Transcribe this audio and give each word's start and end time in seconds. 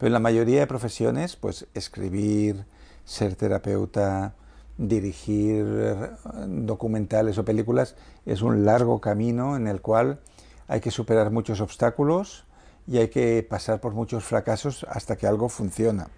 Pero 0.00 0.06
en 0.06 0.14
la 0.14 0.18
mayoría 0.18 0.60
de 0.60 0.66
profesiones, 0.66 1.36
pues 1.36 1.66
escribir, 1.74 2.64
ser 3.04 3.36
terapeuta, 3.36 4.32
dirigir 4.78 5.66
eh, 5.68 6.10
documentales 6.46 7.36
o 7.36 7.44
películas 7.44 7.96
es 8.24 8.40
un 8.40 8.64
largo 8.64 9.02
camino 9.02 9.56
en 9.56 9.66
el 9.66 9.82
cual 9.82 10.18
hay 10.68 10.80
que 10.80 10.90
superar 10.90 11.30
muchos 11.30 11.60
obstáculos 11.60 12.46
y 12.86 12.96
hay 12.96 13.08
que 13.08 13.46
pasar 13.46 13.82
por 13.82 13.92
muchos 13.92 14.24
fracasos 14.24 14.86
hasta 14.88 15.16
que 15.16 15.26
algo 15.26 15.50
funciona. 15.50 16.08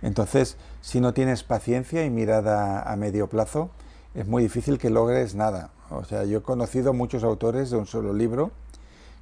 Entonces, 0.00 0.56
si 0.80 0.98
no 1.02 1.12
tienes 1.12 1.42
paciencia 1.42 2.06
y 2.06 2.08
mirada 2.08 2.90
a 2.90 2.96
medio 2.96 3.28
plazo, 3.28 3.68
es 4.14 4.26
muy 4.26 4.44
difícil 4.44 4.78
que 4.78 4.88
logres 4.88 5.34
nada. 5.34 5.72
O 5.90 6.04
sea, 6.04 6.24
yo 6.24 6.38
he 6.38 6.42
conocido 6.42 6.94
muchos 6.94 7.22
autores 7.22 7.68
de 7.68 7.76
un 7.76 7.86
solo 7.86 8.14
libro 8.14 8.50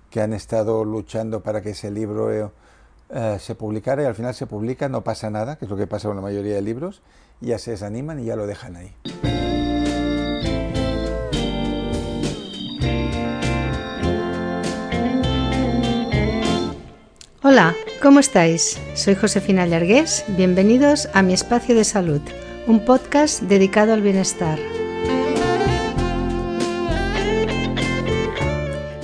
que 0.09 0.21
han 0.21 0.35
estado 0.35 0.85
luchando 0.85 1.43
para 1.43 1.63
que 1.63 1.71
ese 1.71 1.91
libro 1.91 2.53
eh, 3.11 3.39
se 3.41 3.55
publicara 3.55 4.03
y 4.03 4.07
al 4.07 4.15
final 4.15 4.35
se 4.35 4.47
publica, 4.47 4.89
no 4.89 5.03
pasa 5.03 5.31
nada, 5.31 5.57
que 5.57 5.65
es 5.65 5.71
lo 5.71 5.77
que 5.77 5.87
pasa 5.87 6.09
con 6.09 6.17
la 6.17 6.23
mayoría 6.23 6.55
de 6.55 6.63
libros, 6.63 7.03
ya 7.41 7.59
se 7.59 7.71
desaniman 7.71 8.21
y 8.21 8.27
ya 8.27 8.37
lo 8.37 8.47
dejan 8.47 8.77
ahí. 8.77 8.95
Hola, 17.43 17.75
¿cómo 18.03 18.21
estáis? 18.21 18.79
Soy 18.95 19.15
Josefina 19.15 19.67
Llargués, 19.67 20.25
bienvenidos 20.37 21.09
a 21.15 21.23
mi 21.23 21.33
espacio 21.33 21.75
de 21.75 21.85
salud, 21.85 22.21
un 22.67 22.85
podcast 22.85 23.41
dedicado 23.43 23.95
al 23.95 24.03
bienestar. 24.03 24.59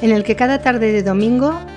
En 0.03 0.13
el 0.13 0.25
que 0.25 0.37
cada 0.37 0.61
tarde 0.61 0.93
de 0.93 1.03
domingo 1.03 1.59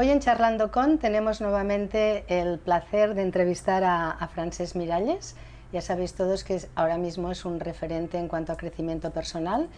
Hoy 0.00 0.10
en 0.10 0.20
Charlando 0.20 0.70
con 0.70 0.98
tenemos 0.98 1.40
nuevamente 1.40 2.24
el 2.28 2.60
placer 2.60 3.16
de 3.16 3.22
entrevistar 3.22 3.82
a, 3.82 4.12
a 4.12 4.28
Frances 4.28 4.76
Miralles. 4.76 5.34
Ya 5.72 5.80
sabéis 5.80 6.14
todos 6.14 6.44
que 6.44 6.62
ahora 6.76 6.98
mismo 6.98 7.32
es 7.32 7.44
un 7.44 7.58
referente 7.58 8.16
en 8.16 8.28
cuanto 8.28 8.52
a 8.52 8.56
crecimiento 8.56 9.10
personal. 9.10 9.68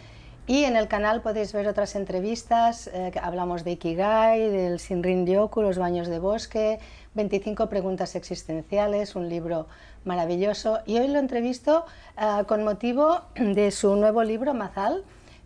Y 0.46 0.64
en 0.64 0.76
el 0.76 0.88
canal 0.88 1.22
podéis 1.22 1.54
ver 1.54 1.66
otras 1.68 1.94
entrevistas, 1.94 2.88
eh, 2.88 3.12
hablamos 3.22 3.64
de 3.64 3.70
Ikigai, 3.70 4.50
del 4.50 4.76
Shinrin 4.76 5.26
Ryoku, 5.26 5.62
los 5.62 5.78
baños 5.78 6.06
de 6.06 6.18
bosque, 6.18 6.80
25 7.14 7.70
preguntas 7.70 8.14
existenciales, 8.14 9.16
un 9.16 9.30
libro 9.30 9.68
maravilloso. 10.04 10.80
Y 10.84 10.98
hoy 10.98 11.08
lo 11.08 11.18
entrevisto 11.18 11.86
uh, 12.18 12.44
con 12.44 12.62
motivo 12.62 13.22
de 13.36 13.70
su 13.70 13.96
nuevo 13.96 14.22
libro, 14.22 14.52
Mazal, 14.52 15.02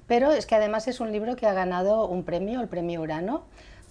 pero 0.09 0.33
es 0.33 0.47
que 0.47 0.57
además 0.57 0.89
es 0.89 0.99
un 0.99 1.13
libro 1.13 1.37
que 1.37 1.47
ha 1.47 1.55
ganado 1.55 2.09
un 2.09 2.25
premio, 2.25 2.61
el 2.61 2.67
premio 2.67 3.03
Urano. 3.03 3.45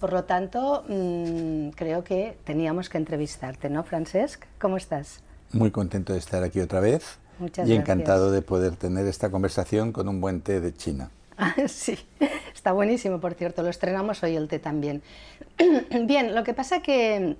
Por 0.04 0.12
lo 0.12 0.24
tanto, 0.24 0.84
mmm, 0.86 1.70
creo 1.70 2.04
que 2.04 2.36
teníamos 2.44 2.90
que 2.90 2.98
entrevistarte, 2.98 3.70
¿no, 3.70 3.84
Francesc? 3.84 4.44
¿Cómo 4.60 4.76
estás? 4.76 5.22
Muy 5.50 5.70
contento 5.70 6.12
de 6.12 6.18
estar 6.18 6.42
aquí 6.42 6.60
otra 6.60 6.80
vez 6.80 7.16
Muchas 7.38 7.66
y 7.66 7.72
gracias. 7.72 7.88
encantado 7.88 8.30
de 8.30 8.42
poder 8.42 8.76
tener 8.76 9.06
esta 9.06 9.30
conversación 9.30 9.92
con 9.92 10.06
un 10.10 10.20
buen 10.20 10.42
té 10.42 10.60
de 10.60 10.74
China. 10.74 11.08
sí, 11.68 11.98
está 12.54 12.72
buenísimo, 12.72 13.18
por 13.18 13.32
cierto, 13.32 13.62
lo 13.62 13.70
estrenamos 13.70 14.22
hoy 14.22 14.36
el 14.36 14.46
té 14.46 14.58
también. 14.58 15.02
Bien, 16.04 16.34
lo 16.34 16.44
que 16.44 16.52
pasa 16.52 16.82
que 16.82 17.38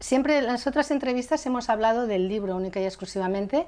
siempre 0.00 0.36
en 0.36 0.46
las 0.46 0.66
otras 0.66 0.90
entrevistas 0.90 1.46
hemos 1.46 1.70
hablado 1.70 2.06
del 2.06 2.28
libro 2.28 2.56
única 2.56 2.78
y 2.78 2.84
exclusivamente, 2.84 3.64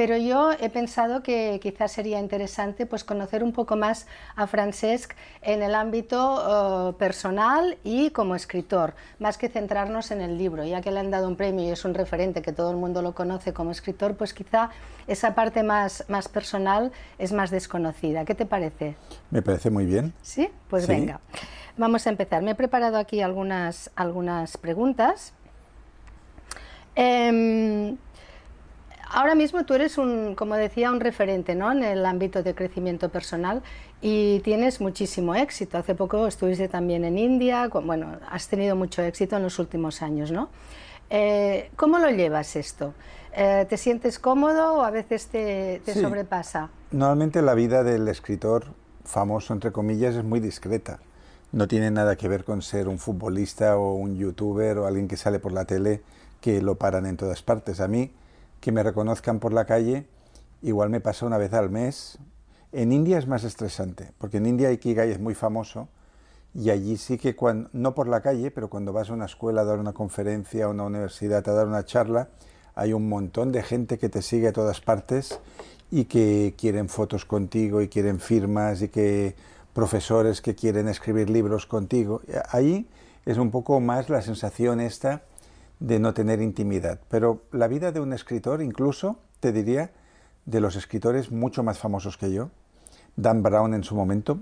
pero 0.00 0.16
yo 0.16 0.52
he 0.52 0.70
pensado 0.70 1.22
que 1.22 1.60
quizás 1.62 1.92
sería 1.92 2.18
interesante 2.20 2.86
pues, 2.86 3.04
conocer 3.04 3.44
un 3.44 3.52
poco 3.52 3.76
más 3.76 4.06
a 4.34 4.46
Francesc 4.46 5.12
en 5.42 5.62
el 5.62 5.74
ámbito 5.74 6.88
uh, 6.88 6.94
personal 6.94 7.76
y 7.84 8.08
como 8.08 8.34
escritor, 8.34 8.94
más 9.18 9.36
que 9.36 9.50
centrarnos 9.50 10.10
en 10.10 10.22
el 10.22 10.38
libro, 10.38 10.64
ya 10.64 10.80
que 10.80 10.90
le 10.90 11.00
han 11.00 11.10
dado 11.10 11.28
un 11.28 11.36
premio 11.36 11.66
y 11.66 11.68
es 11.68 11.84
un 11.84 11.92
referente 11.92 12.40
que 12.40 12.50
todo 12.50 12.70
el 12.70 12.78
mundo 12.78 13.02
lo 13.02 13.14
conoce 13.14 13.52
como 13.52 13.72
escritor, 13.72 14.16
pues 14.16 14.32
quizá 14.32 14.70
esa 15.06 15.34
parte 15.34 15.62
más, 15.62 16.06
más 16.08 16.28
personal 16.28 16.92
es 17.18 17.32
más 17.32 17.50
desconocida. 17.50 18.24
¿Qué 18.24 18.34
te 18.34 18.46
parece? 18.46 18.96
Me 19.30 19.42
parece 19.42 19.68
muy 19.68 19.84
bien. 19.84 20.14
Sí, 20.22 20.48
pues 20.70 20.86
Sí. 20.86 20.92
venga. 20.92 21.20
Vamos 21.76 22.06
a 22.06 22.08
empezar. 22.08 22.42
Me 22.42 22.52
he 22.52 22.54
preparado 22.54 22.96
aquí 22.96 23.20
algunas, 23.20 23.90
algunas 23.96 24.56
preguntas. 24.56 25.34
Em, 26.94 27.98
ahora 29.12 29.34
mismo 29.34 29.64
tú 29.64 29.74
eres 29.74 29.98
un, 29.98 30.34
como 30.34 30.54
decía, 30.56 30.90
un 30.90 31.00
referente 31.00 31.54
¿no? 31.54 31.70
en 31.72 31.82
el 31.84 32.04
ámbito 32.06 32.42
de 32.42 32.54
crecimiento 32.54 33.08
personal 33.08 33.62
y 34.00 34.40
tienes 34.40 34.80
muchísimo 34.80 35.34
éxito. 35.34 35.78
Hace 35.78 35.94
poco 35.94 36.26
estuviste 36.26 36.68
también 36.68 37.04
en 37.04 37.18
India, 37.18 37.68
bueno, 37.68 38.18
has 38.30 38.48
tenido 38.48 38.76
mucho 38.76 39.02
éxito 39.02 39.36
en 39.36 39.42
los 39.42 39.58
últimos 39.58 40.02
años, 40.02 40.30
¿no? 40.30 40.48
Eh, 41.10 41.70
¿Cómo 41.76 41.98
lo 41.98 42.08
llevas 42.10 42.54
esto? 42.56 42.94
Eh, 43.34 43.66
¿Te 43.68 43.76
sientes 43.76 44.18
cómodo 44.18 44.74
o 44.74 44.82
a 44.82 44.90
veces 44.90 45.26
te, 45.26 45.80
te 45.84 45.94
Sí. 45.94 46.00
sobrepasa? 46.00 46.70
Normalmente 46.92 47.42
la 47.42 47.54
vida 47.54 47.82
del 47.82 48.06
escritor 48.08 48.64
famoso, 49.04 49.52
entre 49.52 49.72
comillas, 49.72 50.14
es 50.14 50.24
muy 50.24 50.40
discreta. 50.40 51.00
No 51.52 51.66
tiene 51.66 51.90
nada 51.90 52.14
que 52.16 52.28
ver 52.28 52.44
con 52.44 52.62
ser 52.62 52.86
un 52.86 52.98
futbolista 52.98 53.76
o 53.76 53.94
un 53.94 54.16
youtuber 54.16 54.78
o 54.78 54.86
alguien 54.86 55.08
que 55.08 55.16
sale 55.16 55.40
por 55.40 55.50
la 55.52 55.64
tele 55.64 56.00
que 56.40 56.62
lo 56.62 56.76
paran 56.76 57.06
en 57.06 57.16
todas 57.16 57.42
partes. 57.42 57.80
A 57.80 57.88
mí, 57.88 58.12
que 58.60 58.72
me 58.72 58.82
reconozcan 58.82 59.40
por 59.40 59.52
la 59.52 59.64
calle, 59.64 60.06
igual 60.62 60.90
me 60.90 61.00
pasa 61.00 61.26
una 61.26 61.38
vez 61.38 61.52
al 61.54 61.70
mes. 61.70 62.18
En 62.72 62.92
India 62.92 63.18
es 63.18 63.26
más 63.26 63.44
estresante, 63.44 64.12
porque 64.18 64.36
en 64.36 64.46
India 64.46 64.70
Ikigai 64.70 65.10
es 65.10 65.18
muy 65.18 65.34
famoso 65.34 65.88
y 66.54 66.70
allí 66.70 66.96
sí 66.96 67.16
que, 67.16 67.36
cuando, 67.36 67.70
no 67.72 67.94
por 67.94 68.08
la 68.08 68.20
calle, 68.20 68.50
pero 68.50 68.68
cuando 68.68 68.92
vas 68.92 69.10
a 69.10 69.12
una 69.12 69.26
escuela 69.26 69.62
a 69.62 69.64
dar 69.64 69.78
una 69.78 69.92
conferencia, 69.92 70.64
a 70.64 70.68
una 70.68 70.84
universidad 70.84 71.48
a 71.48 71.52
dar 71.52 71.66
una 71.66 71.84
charla, 71.84 72.28
hay 72.74 72.92
un 72.92 73.08
montón 73.08 73.52
de 73.52 73.62
gente 73.62 73.98
que 73.98 74.08
te 74.08 74.22
sigue 74.22 74.48
a 74.48 74.52
todas 74.52 74.80
partes 74.80 75.38
y 75.90 76.04
que 76.04 76.54
quieren 76.56 76.88
fotos 76.88 77.24
contigo 77.24 77.82
y 77.82 77.88
quieren 77.88 78.20
firmas 78.20 78.82
y 78.82 78.88
que 78.88 79.34
profesores 79.72 80.40
que 80.40 80.54
quieren 80.54 80.88
escribir 80.88 81.30
libros 81.30 81.66
contigo. 81.66 82.22
Ahí 82.50 82.88
es 83.26 83.38
un 83.38 83.50
poco 83.50 83.80
más 83.80 84.08
la 84.08 84.22
sensación 84.22 84.80
esta 84.80 85.22
de 85.80 85.98
no 85.98 86.14
tener 86.14 86.40
intimidad. 86.40 87.00
Pero 87.08 87.42
la 87.52 87.66
vida 87.66 87.90
de 87.90 88.00
un 88.00 88.12
escritor, 88.12 88.62
incluso, 88.62 89.18
te 89.40 89.52
diría, 89.52 89.90
de 90.44 90.60
los 90.60 90.76
escritores 90.76 91.32
mucho 91.32 91.62
más 91.62 91.78
famosos 91.78 92.16
que 92.16 92.32
yo, 92.32 92.50
Dan 93.16 93.42
Brown 93.42 93.74
en 93.74 93.82
su 93.82 93.94
momento, 93.94 94.38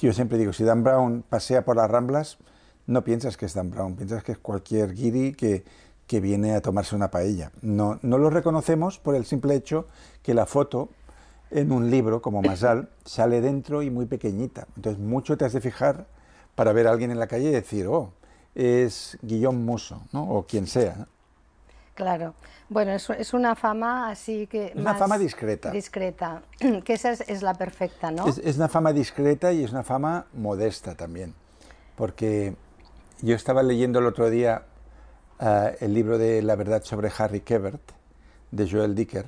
yo 0.00 0.12
siempre 0.12 0.38
digo, 0.38 0.52
si 0.52 0.64
Dan 0.64 0.84
Brown 0.84 1.24
pasea 1.28 1.64
por 1.64 1.76
las 1.76 1.90
Ramblas, 1.90 2.38
no 2.86 3.04
piensas 3.04 3.36
que 3.36 3.46
es 3.46 3.54
Dan 3.54 3.70
Brown, 3.70 3.96
piensas 3.96 4.22
que 4.22 4.32
es 4.32 4.38
cualquier 4.38 4.94
guiri 4.94 5.32
que, 5.32 5.64
que 6.06 6.20
viene 6.20 6.54
a 6.54 6.60
tomarse 6.60 6.94
una 6.94 7.10
paella. 7.10 7.52
No, 7.62 7.98
no 8.02 8.18
lo 8.18 8.30
reconocemos 8.30 8.98
por 8.98 9.14
el 9.14 9.24
simple 9.24 9.54
hecho 9.54 9.86
que 10.22 10.34
la 10.34 10.46
foto 10.46 10.88
en 11.50 11.72
un 11.72 11.90
libro 11.90 12.22
como 12.22 12.42
Masal 12.42 12.88
sale 13.04 13.40
dentro 13.40 13.82
y 13.82 13.90
muy 13.90 14.06
pequeñita. 14.06 14.66
Entonces 14.76 15.02
mucho 15.02 15.36
te 15.36 15.44
has 15.44 15.52
de 15.52 15.60
fijar 15.60 16.06
para 16.54 16.72
ver 16.72 16.86
a 16.86 16.90
alguien 16.90 17.10
en 17.10 17.18
la 17.18 17.26
calle 17.26 17.48
y 17.48 17.52
decir, 17.52 17.86
oh, 17.86 18.12
es 18.54 19.18
Guillaume 19.22 19.58
Musso, 19.58 20.02
¿no? 20.12 20.28
o 20.28 20.46
quien 20.46 20.66
sea. 20.66 21.06
Claro. 21.94 22.34
Bueno, 22.68 22.92
es, 22.92 23.08
es 23.10 23.34
una 23.34 23.54
fama 23.54 24.10
así 24.10 24.46
que... 24.46 24.68
Es 24.68 24.76
una 24.76 24.94
fama 24.94 25.18
discreta. 25.18 25.70
Discreta, 25.70 26.42
que 26.84 26.94
esa 26.94 27.10
es, 27.10 27.20
es 27.22 27.42
la 27.42 27.54
perfecta, 27.54 28.10
¿no? 28.10 28.26
Es, 28.26 28.38
es 28.38 28.56
una 28.56 28.68
fama 28.68 28.92
discreta 28.92 29.52
y 29.52 29.64
es 29.64 29.72
una 29.72 29.82
fama 29.82 30.26
modesta 30.32 30.94
también, 30.94 31.34
porque 31.96 32.56
yo 33.20 33.36
estaba 33.36 33.62
leyendo 33.62 33.98
el 33.98 34.06
otro 34.06 34.30
día 34.30 34.64
uh, 35.40 35.68
el 35.80 35.94
libro 35.94 36.18
de 36.18 36.42
La 36.42 36.56
verdad 36.56 36.82
sobre 36.82 37.10
Harry 37.16 37.40
Quebert, 37.40 37.92
de 38.50 38.70
Joel 38.70 38.94
Dicker, 38.94 39.26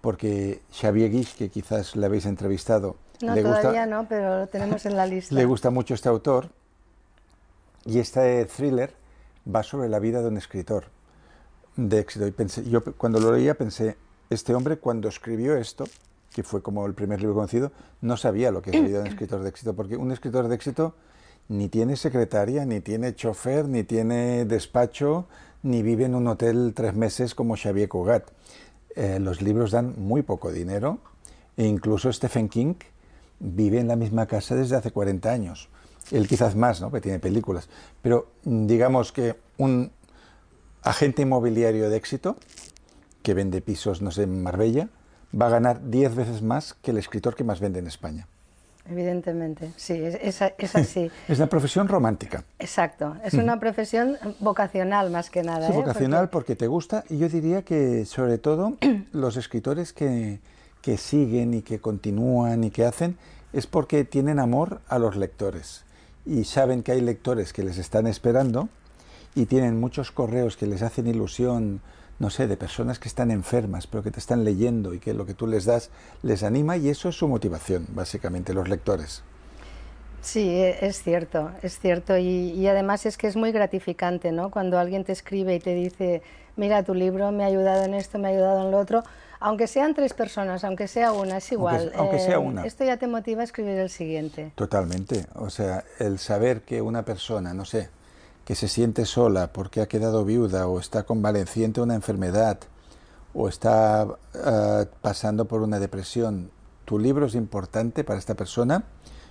porque 0.00 0.62
Xavier 0.72 1.10
Guix, 1.10 1.34
que 1.34 1.50
quizás 1.50 1.96
le 1.96 2.06
habéis 2.06 2.26
entrevistado, 2.26 2.96
no, 3.20 3.34
le, 3.34 3.42
todavía 3.42 3.70
gusta, 3.70 3.86
no, 3.86 4.08
pero 4.08 4.40
lo 4.40 4.46
tenemos 4.46 4.86
en 4.86 4.96
la 4.96 5.06
lista. 5.06 5.34
le 5.34 5.44
gusta 5.44 5.70
mucho 5.70 5.94
este 5.94 6.08
autor, 6.08 6.50
y 7.84 7.98
este 7.98 8.44
thriller 8.46 8.92
va 9.52 9.62
sobre 9.62 9.88
la 9.88 9.98
vida 9.98 10.20
de 10.20 10.28
un 10.28 10.36
escritor 10.36 10.84
de 11.76 12.00
éxito. 12.00 12.26
Y 12.26 12.32
pensé, 12.32 12.68
yo 12.68 12.82
cuando 12.82 13.20
lo 13.20 13.32
leía 13.32 13.54
pensé, 13.54 13.96
este 14.30 14.54
hombre 14.54 14.78
cuando 14.78 15.08
escribió 15.08 15.56
esto, 15.56 15.84
que 16.32 16.42
fue 16.42 16.62
como 16.62 16.84
el 16.86 16.94
primer 16.94 17.20
libro 17.20 17.34
conocido, 17.34 17.72
no 18.02 18.16
sabía 18.16 18.50
lo 18.50 18.60
que 18.62 18.70
es 18.70 18.76
la 18.76 18.82
vida 18.86 18.98
de 18.98 19.04
un 19.04 19.08
escritor 19.08 19.42
de 19.42 19.48
éxito, 19.48 19.74
porque 19.74 19.96
un 19.96 20.12
escritor 20.12 20.48
de 20.48 20.54
éxito 20.54 20.94
ni 21.48 21.68
tiene 21.68 21.96
secretaria, 21.96 22.66
ni 22.66 22.80
tiene 22.80 23.14
chofer, 23.14 23.66
ni 23.66 23.82
tiene 23.82 24.44
despacho, 24.44 25.26
ni 25.62 25.82
vive 25.82 26.04
en 26.04 26.14
un 26.14 26.26
hotel 26.26 26.72
tres 26.74 26.94
meses 26.94 27.34
como 27.34 27.56
Xavier 27.56 27.88
Cugat. 27.88 28.30
eh, 28.94 29.18
los 29.20 29.42
libros 29.42 29.70
dan 29.70 29.94
muy 29.96 30.22
poco 30.22 30.50
dinero 30.50 30.98
e 31.56 31.64
incluso 31.64 32.12
Stephen 32.12 32.48
King 32.48 32.74
vive 33.38 33.78
en 33.78 33.88
la 33.88 33.96
misma 33.96 34.26
casa 34.26 34.56
desde 34.56 34.76
hace 34.76 34.90
40 34.90 35.30
años. 35.30 35.68
Él 36.10 36.26
quizás 36.26 36.56
más, 36.56 36.80
¿no? 36.80 36.90
que 36.90 37.00
tiene 37.00 37.18
películas. 37.18 37.68
Pero 38.02 38.28
mm, 38.44 38.66
digamos 38.66 39.12
que 39.12 39.36
un 39.56 39.90
agente 40.82 41.22
inmobiliario 41.22 41.90
de 41.90 41.96
éxito 41.96 42.36
que 43.22 43.34
vende 43.34 43.60
pisos, 43.60 44.00
no 44.00 44.10
sé, 44.10 44.22
en 44.22 44.42
Marbella, 44.42 44.88
va 45.38 45.46
a 45.46 45.50
ganar 45.50 45.90
10 45.90 46.14
veces 46.14 46.42
más 46.42 46.74
que 46.74 46.92
el 46.92 46.98
escritor 46.98 47.34
que 47.34 47.44
más 47.44 47.60
vende 47.60 47.78
en 47.78 47.86
España. 47.86 48.26
Evidentemente, 48.90 49.70
sí, 49.76 49.92
es, 50.02 50.40
así. 50.40 51.10
es 51.28 51.38
una 51.38 51.48
profesión 51.48 51.88
romántica. 51.88 52.44
Exacto, 52.58 53.16
es 53.22 53.34
una 53.34 53.60
profesión 53.60 54.16
vocacional 54.40 55.10
más 55.10 55.28
que 55.28 55.42
nada. 55.42 55.66
Sí, 55.66 55.74
¿eh? 55.74 55.76
vocacional 55.76 56.30
porque... 56.30 56.56
te 56.56 56.68
gusta 56.68 57.04
y 57.10 57.18
yo 57.18 57.28
diría 57.28 57.60
que 57.62 58.06
sobre 58.06 58.38
todo 58.38 58.78
los 59.12 59.36
escritores 59.36 59.92
que, 59.92 60.40
que 60.80 60.96
siguen 60.96 61.52
y 61.52 61.60
que 61.60 61.80
continúan 61.80 62.64
y 62.64 62.70
que 62.70 62.86
hacen 62.86 63.18
es 63.52 63.66
porque 63.66 64.04
tienen 64.04 64.38
amor 64.38 64.80
a 64.88 64.98
los 64.98 65.16
lectores 65.16 65.84
y 66.28 66.44
saben 66.44 66.82
que 66.82 66.92
hay 66.92 67.00
lectores 67.00 67.52
que 67.52 67.62
les 67.62 67.78
están 67.78 68.06
esperando 68.06 68.68
y 69.34 69.46
tienen 69.46 69.80
muchos 69.80 70.12
correos 70.12 70.56
que 70.56 70.66
les 70.66 70.82
hacen 70.82 71.06
ilusión 71.06 71.80
no 72.18 72.30
sé, 72.30 72.48
de 72.48 72.56
personas 72.56 72.98
que 72.98 73.08
están 73.08 73.30
enfermas, 73.30 73.86
pero 73.86 74.02
que 74.02 74.10
te 74.10 74.18
están 74.18 74.44
leyendo 74.44 74.92
y 74.92 74.98
que 74.98 75.14
lo 75.14 75.24
que 75.24 75.34
tú 75.34 75.46
les 75.46 75.64
das 75.64 75.90
les 76.22 76.42
anima 76.42 76.76
y 76.76 76.88
eso 76.88 77.08
es 77.08 77.16
su 77.16 77.28
motivación, 77.28 77.86
básicamente, 77.90 78.54
los 78.54 78.68
lectores. 78.68 79.22
Sí, 80.20 80.48
e, 80.48 80.86
es 80.86 81.02
cierto, 81.02 81.50
es 81.62 81.78
cierto 81.78 82.16
y, 82.18 82.66
además 82.66 83.06
es 83.06 83.16
que 83.16 83.26
es 83.26 83.36
muy 83.36 83.52
gratificante, 83.52 84.32
¿no? 84.32 84.50
Cuando 84.50 84.78
alguien 84.78 85.04
te 85.04 85.12
escribe 85.12 85.54
y 85.54 85.60
te 85.60 85.74
dice, 85.74 86.22
mira, 86.56 86.82
tu 86.82 86.94
libro 86.94 87.30
me 87.32 87.44
ha 87.44 87.46
ayudado 87.46 87.84
en 87.84 87.94
esto, 87.94 88.18
me 88.18 88.28
ha 88.28 88.30
ayudado 88.32 88.64
en 88.64 88.70
lo 88.70 88.78
otro, 88.78 89.02
aunque 89.40 89.66
sean 89.66 89.94
tres 89.94 90.14
personas, 90.14 90.64
aunque 90.64 90.88
sea 90.88 91.12
una, 91.12 91.36
es 91.36 91.52
igual. 91.52 91.92
Aunque, 91.94 92.18
sea 92.18 92.34
eh, 92.34 92.38
una. 92.38 92.64
Esto 92.64 92.84
ya 92.84 92.96
te 92.96 93.06
motiva 93.06 93.42
a 93.42 93.44
escribir 93.44 93.78
el 93.78 93.90
siguiente. 93.90 94.52
Totalmente, 94.56 95.26
o 95.34 95.50
sea, 95.50 95.84
el 95.98 96.18
saber 96.18 96.62
que 96.62 96.82
una 96.82 97.04
persona, 97.04 97.54
no 97.54 97.64
sé, 97.64 97.90
que 98.44 98.54
se 98.54 98.66
siente 98.66 99.04
sola 99.04 99.52
porque 99.52 99.80
ha 99.80 99.86
quedado 99.86 100.24
viuda 100.24 100.66
o 100.66 100.80
está 100.80 101.04
convaleciente 101.04 101.80
de 101.80 101.84
una 101.84 101.94
enfermedad 101.94 102.58
o 103.34 103.48
está 103.48 104.06
eh, 104.34 104.86
pasando 105.02 105.44
por 105.44 105.62
una 105.62 105.78
depresión, 105.78 106.50
tu 106.84 106.98
libro 106.98 107.26
es 107.26 107.34
importante 107.34 108.04
para 108.04 108.18
esta 108.18 108.34
persona, 108.34 108.84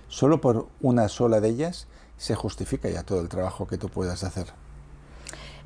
solo 0.08 0.40
por 0.40 0.68
una 0.80 1.08
sola 1.08 1.40
de 1.40 1.50
ellas 1.50 1.86
se 2.16 2.34
justifica 2.34 2.88
ya 2.88 3.02
todo 3.02 3.20
el 3.20 3.28
trabajo 3.28 3.66
que 3.66 3.78
tú 3.78 3.88
puedas 3.88 4.24
hacer. 4.24 4.46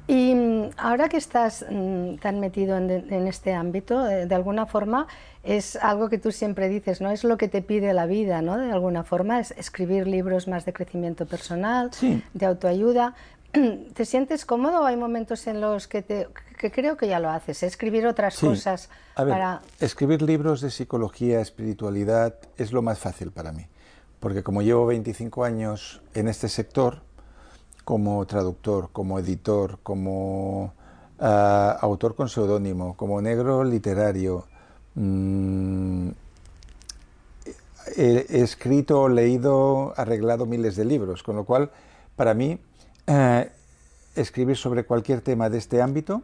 Y 0.09 0.35
mm, 0.35 0.71
ahora 0.77 1.09
que 1.09 1.17
estás 1.17 1.65
mm, 1.71 2.17
tan 2.17 2.41
metido 2.41 2.77
en, 2.77 3.27
este 3.27 3.55
ámbito, 3.55 4.06
eh, 4.09 4.27
de, 4.27 4.35
alguna 4.35 4.67
forma 4.67 5.06
es 5.44 5.77
algo 5.77 6.09
que 6.09 6.19
tú 6.19 6.33
siempre 6.33 6.69
dices, 6.69 7.00
¿no? 7.00 7.11
Es 7.11 7.25
lo 7.25 7.37
que 7.37 7.49
te 7.49 7.62
pide 7.62 7.94
la 7.94 8.06
vida, 8.06 8.43
¿no? 8.43 8.59
De 8.59 8.73
alguna 8.73 9.05
forma 9.05 9.39
es 9.41 9.53
escribir 9.53 10.06
libros 10.06 10.49
más 10.49 10.65
de 10.65 10.73
crecimiento 10.73 11.25
personal, 11.27 11.91
de 12.35 12.47
autoayuda, 12.47 13.15
¿Te 13.95 14.05
sientes 14.05 14.47
cómodo? 14.47 14.85
Hay 14.85 14.97
momentos 14.97 15.47
en 15.47 15.61
los 15.61 15.87
que, 15.87 16.03
te, 16.03 16.29
que 16.59 16.71
creo 16.71 16.97
que 16.97 17.06
ya 17.06 17.21
lo 17.21 17.31
haces, 17.31 17.62
escribir 17.62 18.06
otras 18.06 18.38
cosas. 18.38 18.88
para... 19.15 19.61
escribir 19.79 20.23
libros 20.23 20.61
de 20.61 20.71
psicología, 20.71 21.41
espiritualidad 21.41 22.37
es 22.56 22.73
lo 22.73 22.83
más 22.83 22.99
fácil 22.99 23.31
para 23.31 23.53
mí, 23.53 23.67
porque 24.23 24.45
como 24.45 24.63
llevo 24.63 24.87
25 24.87 25.43
años 25.43 26.01
en 26.15 26.29
este 26.29 26.49
sector, 26.49 27.03
como 27.85 28.25
traductor, 28.25 28.91
como 28.93 29.19
editor, 29.19 29.81
como 29.83 30.73
ah, 31.19 31.77
autor 31.81 32.15
con 32.15 32.29
seudónimo, 32.29 32.97
como 32.97 33.21
negro 33.21 33.65
literario, 33.65 34.47
mm, 34.95 36.11
he, 37.97 38.27
escrito, 38.29 39.09
leído, 39.09 39.93
arreglado 39.97 40.47
miles 40.47 40.77
de 40.77 40.85
libros, 40.85 41.25
con 41.25 41.35
lo 41.35 41.45
cual 41.45 41.73
para 42.15 42.33
mí 42.33 42.61
eh, 43.09 43.51
escribir 44.15 44.57
sobre 44.57 44.85
cualquier 44.85 45.21
tema 45.21 45.51
de 45.51 45.59
este 45.59 45.83
ámbito, 45.83 46.23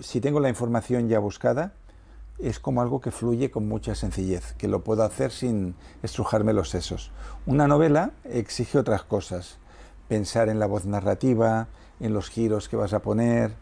si 0.00 0.20
tengo 0.20 0.38
la 0.38 0.50
información 0.50 1.08
ya 1.08 1.18
buscada, 1.18 1.72
es 2.38 2.58
como 2.58 2.82
algo 2.82 3.00
que 3.00 3.10
fluye 3.10 3.50
con 3.50 3.68
mucha 3.68 3.94
sencillez, 3.94 4.54
que 4.54 4.68
lo 4.68 4.82
puedo 4.84 5.02
hacer 5.02 5.30
sin 5.30 5.74
estrujarme 6.02 6.52
los 6.52 6.70
sesos. 6.70 7.10
Una 7.46 7.68
novela 7.68 8.12
exige 8.24 8.78
otras 8.78 9.02
cosas, 9.04 9.58
pensar 10.08 10.48
en 10.48 10.58
la 10.58 10.66
voz 10.66 10.86
narrativa, 10.86 11.68
en 12.00 12.12
los 12.12 12.28
giros 12.28 12.68
que 12.68 12.76
vas 12.76 12.92
a 12.92 13.00
poner, 13.00 13.54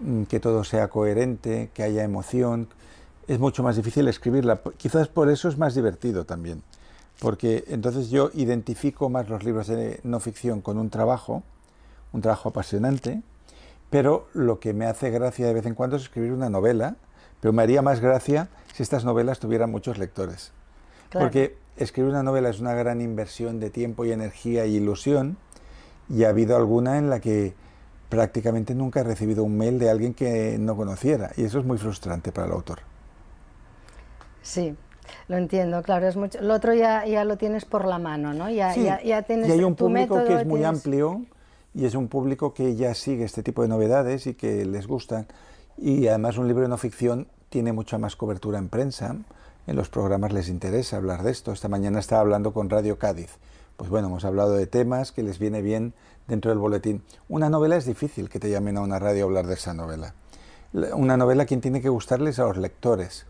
mm, 0.00 0.24
que 0.24 0.40
todo 0.40 0.64
sea 0.64 0.88
coherente, 0.88 1.70
que 1.74 1.82
haya 1.82 2.04
emoción. 2.04 2.68
Es 3.26 3.38
mucho 3.38 3.62
más 3.62 3.76
difícil 3.76 4.08
escribirla. 4.08 4.60
Quizás 4.76 5.08
por 5.08 5.28
eso 5.30 5.48
es 5.48 5.58
más 5.58 5.74
divertido 5.74 6.24
también 6.24 6.62
porque 7.22 7.64
entonces 7.68 8.10
yo 8.10 8.30
identifico 8.34 9.08
más 9.08 9.28
los 9.28 9.44
libros 9.44 9.68
de 9.68 10.00
no 10.02 10.18
ficción 10.18 10.60
con 10.60 10.76
un 10.76 10.90
trabajo, 10.90 11.44
un 12.12 12.20
trabajo 12.20 12.48
apasionante, 12.48 13.22
pero 13.90 14.26
lo 14.32 14.58
que 14.58 14.74
me 14.74 14.86
hace 14.86 15.10
gracia 15.10 15.46
de 15.46 15.54
vez 15.54 15.64
en 15.66 15.76
cuando 15.76 15.94
es 15.96 16.02
escribir 16.02 16.32
una 16.32 16.50
novela, 16.50 16.96
pero 17.42 17.52
me 17.52 17.62
haría 17.64 17.82
más 17.82 17.98
gracia 17.98 18.46
si 18.72 18.84
estas 18.84 19.04
novelas 19.04 19.40
tuvieran 19.40 19.68
muchos 19.68 19.98
lectores. 19.98 20.52
Porque 21.12 21.56
escribir 21.76 22.12
una 22.12 22.22
novela 22.22 22.48
es 22.48 22.60
una 22.60 22.72
gran 22.72 23.00
inversión 23.00 23.58
de 23.58 23.68
tiempo 23.68 24.04
y 24.04 24.12
energía 24.12 24.64
y 24.64 24.76
ilusión, 24.76 25.36
y 26.08 26.22
ha 26.22 26.28
habido 26.28 26.56
alguna 26.56 26.98
en 26.98 27.10
la 27.10 27.18
que 27.18 27.54
prácticamente 28.08 28.76
nunca 28.76 29.00
he 29.00 29.02
recibido 29.02 29.42
un 29.42 29.58
mail 29.58 29.80
de 29.80 29.90
alguien 29.90 30.14
que 30.14 30.56
no 30.56 30.76
conociera, 30.76 31.32
y 31.36 31.42
eso 31.42 31.58
es 31.58 31.64
muy 31.64 31.78
frustrante 31.78 32.30
para 32.30 32.46
el 32.46 32.52
autor. 32.52 32.78
Sí, 34.42 34.76
lo 35.26 35.36
entiendo, 35.36 35.82
claro, 35.82 36.06
es 36.06 36.14
mucho. 36.14 36.40
Lo 36.40 36.54
otro 36.54 36.74
ya, 36.74 37.04
ya 37.06 37.24
lo 37.24 37.38
tienes 37.38 37.64
por 37.64 37.86
la 37.86 37.98
mano, 37.98 38.32
¿no? 38.32 38.50
Ya, 38.50 38.72
ya, 39.02 39.22
tienes 39.22 39.48
y 39.48 39.52
hay 39.52 39.64
un 39.64 39.74
público 39.74 40.22
que 40.24 40.34
es 40.34 40.46
muy 40.46 40.62
amplio 40.62 41.22
y 41.74 41.86
es 41.86 41.96
un 41.96 42.06
público 42.06 42.54
que 42.54 42.76
ya 42.76 42.94
sigue 42.94 43.24
este 43.24 43.42
tipo 43.42 43.62
de 43.62 43.68
novedades 43.68 44.28
y 44.28 44.34
que 44.34 44.64
les 44.64 44.86
gustan. 44.86 45.26
Y 45.78 46.06
además 46.06 46.38
un 46.38 46.48
libro 46.48 46.62
de 46.62 46.68
no 46.68 46.76
ficción 46.76 47.28
tiene 47.48 47.72
mucha 47.72 47.98
más 47.98 48.16
cobertura 48.16 48.58
en 48.58 48.68
prensa, 48.68 49.16
en 49.66 49.76
los 49.76 49.88
programas 49.88 50.32
les 50.32 50.48
interesa 50.48 50.96
hablar 50.96 51.22
de 51.22 51.30
esto. 51.30 51.52
Esta 51.52 51.68
mañana 51.68 52.00
estaba 52.00 52.20
hablando 52.20 52.52
con 52.52 52.70
Radio 52.70 52.98
Cádiz. 52.98 53.30
Pues 53.76 53.90
bueno, 53.90 54.08
hemos 54.08 54.24
hablado 54.24 54.54
de 54.54 54.66
temas 54.66 55.12
que 55.12 55.22
les 55.22 55.38
viene 55.38 55.62
bien 55.62 55.94
dentro 56.26 56.50
del 56.50 56.58
boletín. 56.58 57.02
Una 57.28 57.48
novela 57.48 57.76
es 57.76 57.84
difícil 57.84 58.28
que 58.28 58.40
te 58.40 58.50
llamen 58.50 58.76
a 58.76 58.80
una 58.80 58.98
radio 58.98 59.24
a 59.24 59.26
hablar 59.26 59.46
de 59.46 59.54
esa 59.54 59.74
novela. 59.74 60.14
Una 60.72 61.16
novela 61.16 61.46
quien 61.46 61.60
tiene 61.60 61.80
que 61.80 61.88
gustarles 61.88 62.38
a 62.38 62.44
los 62.44 62.56
lectores 62.56 63.26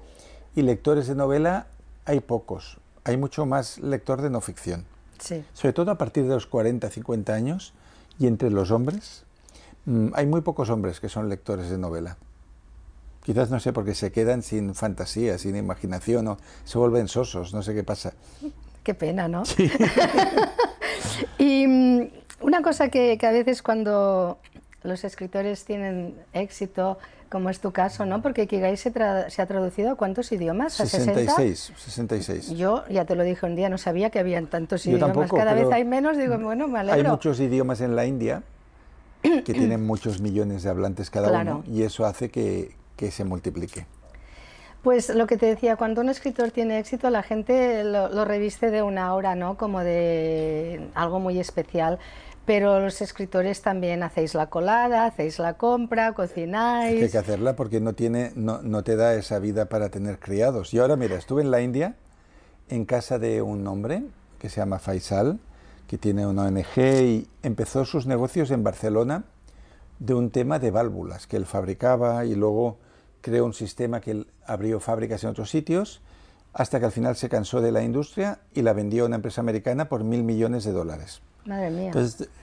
y 0.55 0.62
lectores 0.62 1.06
de 1.06 1.15
novela 1.15 1.67
hay 2.05 2.20
pocos. 2.20 2.79
Hay 3.05 3.17
mucho 3.17 3.46
más 3.46 3.79
lector 3.79 4.22
de 4.22 4.31
no 4.31 4.41
ficción. 4.41 4.84
Sí. 5.19 5.44
Sobre 5.53 5.72
todo 5.72 5.91
a 5.91 5.99
partir 5.99 6.25
de 6.25 6.34
los 6.34 6.46
40, 6.46 6.89
50 6.89 7.32
años 7.32 7.72
y 8.19 8.27
entre 8.27 8.51
los 8.51 8.70
hombres. 8.70 9.25
Mm, 9.87 10.08
hay 10.15 10.27
muy 10.27 10.41
pocos 10.41 10.70
hombres 10.70 11.01
que 11.01 11.08
son 11.08 11.29
lectores 11.29 11.69
de 11.70 11.79
novela. 11.79 12.17
Quizás 13.22 13.50
no 13.50 13.60
sé, 13.60 13.72
porque 13.72 13.94
se 13.94 14.10
quedan 14.10 14.43
sin 14.43 14.74
fantasía, 14.74 15.38
sin 15.38 15.56
imaginación, 15.56 16.26
o 16.29 16.38
se 16.64 16.79
vuelven 16.79 17.08
sosos, 17.08 17.55
no 17.55 17.62
sé 17.62 17.74
qué 17.74 17.84
pasa. 17.84 18.14
Qué 18.82 18.94
pena, 18.94 19.29
¿no? 19.29 19.44
Sí. 19.44 19.70
y 21.38 21.67
mm, 21.67 22.10
una 22.41 22.62
cosa 22.62 22.88
que, 22.88 23.17
que 23.19 23.26
a 23.26 23.31
veces 23.31 23.62
cuando 23.62 24.38
los 24.82 25.05
escritores 25.05 25.64
tienen 25.64 26.17
éxito, 26.32 26.98
como 27.32 27.48
es 27.48 27.60
tu 27.60 27.72
caso, 27.72 28.05
¿no? 28.05 28.20
Porque 28.20 28.46
Kigai 28.46 28.76
se, 28.76 28.93
se 29.29 29.43
ha 29.43 29.46
traducido 29.46 29.93
a 29.93 29.94
cuántos 29.94 30.31
idiomas? 30.32 30.79
¿A 30.81 30.86
66, 30.86 31.72
66. 31.76 32.50
Yo 32.50 32.84
ya 32.91 33.06
te 33.06 33.14
lo 33.14 33.22
dije 33.22 33.46
un 33.46 33.56
día, 33.56 33.70
no 33.70 33.79
sabía 33.79 34.10
que 34.10 34.19
habían 34.19 34.48
tantos 34.48 34.84
idiomas. 34.84 35.31
Cada 35.31 35.55
vez 35.55 35.72
hay 35.72 35.84
menos, 35.84 36.19
digo, 36.19 36.36
bueno, 36.38 36.69
me 36.69 36.81
alegro. 36.81 37.00
Hay 37.00 37.10
muchos 37.10 37.41
idiomas 37.41 37.81
en 37.81 37.96
la 37.96 38.05
India 38.05 38.43
que 39.22 39.55
tienen 39.55 39.86
muchos 39.86 40.20
millones 40.20 40.62
de 40.62 40.70
hablantes 40.70 41.08
cada 41.08 41.41
uno 41.41 41.64
y 41.67 41.84
eso 41.84 42.05
hace 42.05 42.31
que, 42.31 42.72
que 43.03 43.11
se 43.11 43.25
multiplique. 43.25 43.85
Pues 44.85 45.09
lo 45.09 45.27
que 45.27 45.37
te 45.37 45.47
decía, 45.47 45.75
cuando 45.75 46.01
un 46.03 46.09
escritor 46.09 46.53
tiene 46.53 46.79
éxito, 46.79 47.11
la 47.11 47.25
gente 47.25 47.82
lo, 47.82 48.09
lo, 48.09 48.25
reviste 48.25 48.71
de 48.71 48.82
una 48.82 49.13
hora, 49.15 49.35
¿no? 49.35 49.56
Como 49.56 49.81
de 49.81 50.89
algo 50.94 51.19
muy 51.19 51.41
especial 51.41 51.99
pero 52.44 52.81
los 52.81 53.01
escritores 53.01 53.63
también 53.63 54.03
hacéis 54.03 54.35
la 54.35 54.49
colada, 54.49 55.06
hacéis 55.06 55.39
la 55.39 55.55
compra, 55.55 56.13
cocináis. 56.13 57.01
hay 57.01 57.09
que 57.09 57.19
hacerla 57.19 57.55
porque 57.55 57.81
no, 57.81 57.93
tiene, 57.93 58.32
no, 58.35 58.63
no 58.63 58.82
te 58.82 58.97
da 58.97 59.15
esa 59.15 59.39
vida 59.39 59.67
para 59.67 59.91
tener 59.91 60.19
criados. 60.19 60.75
Y 60.75 60.79
ahora, 60.81 60.97
mira, 60.97 61.15
estuve 61.15 61.43
en 61.43 61.53
la 61.53 61.61
India, 61.61 61.94
en 62.69 62.85
casa 62.85 63.21
de 63.21 63.43
un 63.43 63.65
hombre 63.69 64.03
que 64.41 64.49
se 64.49 64.61
llama 64.61 64.81
Faisal, 64.81 65.39
que 65.87 65.99
tiene 65.99 66.27
una 66.27 66.43
ONG 66.43 66.79
y 66.79 67.29
empezó 67.44 67.85
sus 67.85 68.06
negocios 68.06 68.51
en 68.51 68.65
Barcelona 68.65 69.23
de 70.01 70.15
un 70.15 70.31
tema 70.31 70.59
de 70.59 70.73
válvulas 70.73 71.29
que 71.29 71.37
él 71.37 71.47
fabricaba 71.47 72.25
y 72.25 72.35
luego 72.35 72.79
creó 73.22 73.46
un 73.46 73.55
sistema 73.55 74.00
que 74.00 74.26
abrió 74.46 74.81
fábricas 74.81 75.24
en 75.24 75.31
otros 75.31 75.48
sitios 75.50 76.02
hasta 76.52 76.79
que 76.79 76.86
al 76.86 76.93
final 76.93 77.17
se 77.17 77.29
cansó 77.29 77.60
de 77.60 77.72
la 77.72 77.82
industria 77.82 78.41
y 78.52 78.62
la 78.62 78.74
vendió 78.74 79.05
a 79.05 79.06
una 79.06 79.17
empresa 79.17 79.41
americana 79.41 79.88
por 79.88 80.05
mil 80.05 80.22
millones 80.22 80.64
de 80.64 80.72
dólares. 80.72 81.22
Madre 81.46 81.70
mía. 81.70 81.93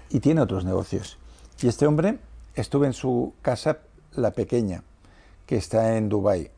y 0.09 0.19
tiene 0.19 0.41
otros 0.41 0.65
negocios. 0.65 1.19
Y 1.61 1.67
este 1.67 1.85
hombre 1.85 2.17
estuve 2.55 2.87
en 2.87 2.93
su 2.93 3.33
casa, 3.41 3.77
la 4.15 4.31
pequeña, 4.31 4.83
que 5.45 5.57
está 5.57 5.97
en 5.97 6.09
Dubái. 6.09 6.49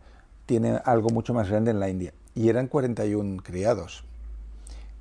tiene 0.45 0.79
algo 0.85 1.09
mucho 1.09 1.33
más 1.33 1.49
grande 1.49 1.71
en 1.71 1.79
la 1.79 1.89
India. 1.89 2.13
Y 2.35 2.49
eran 2.49 2.67
41 2.67 3.43
criados. 3.43 4.03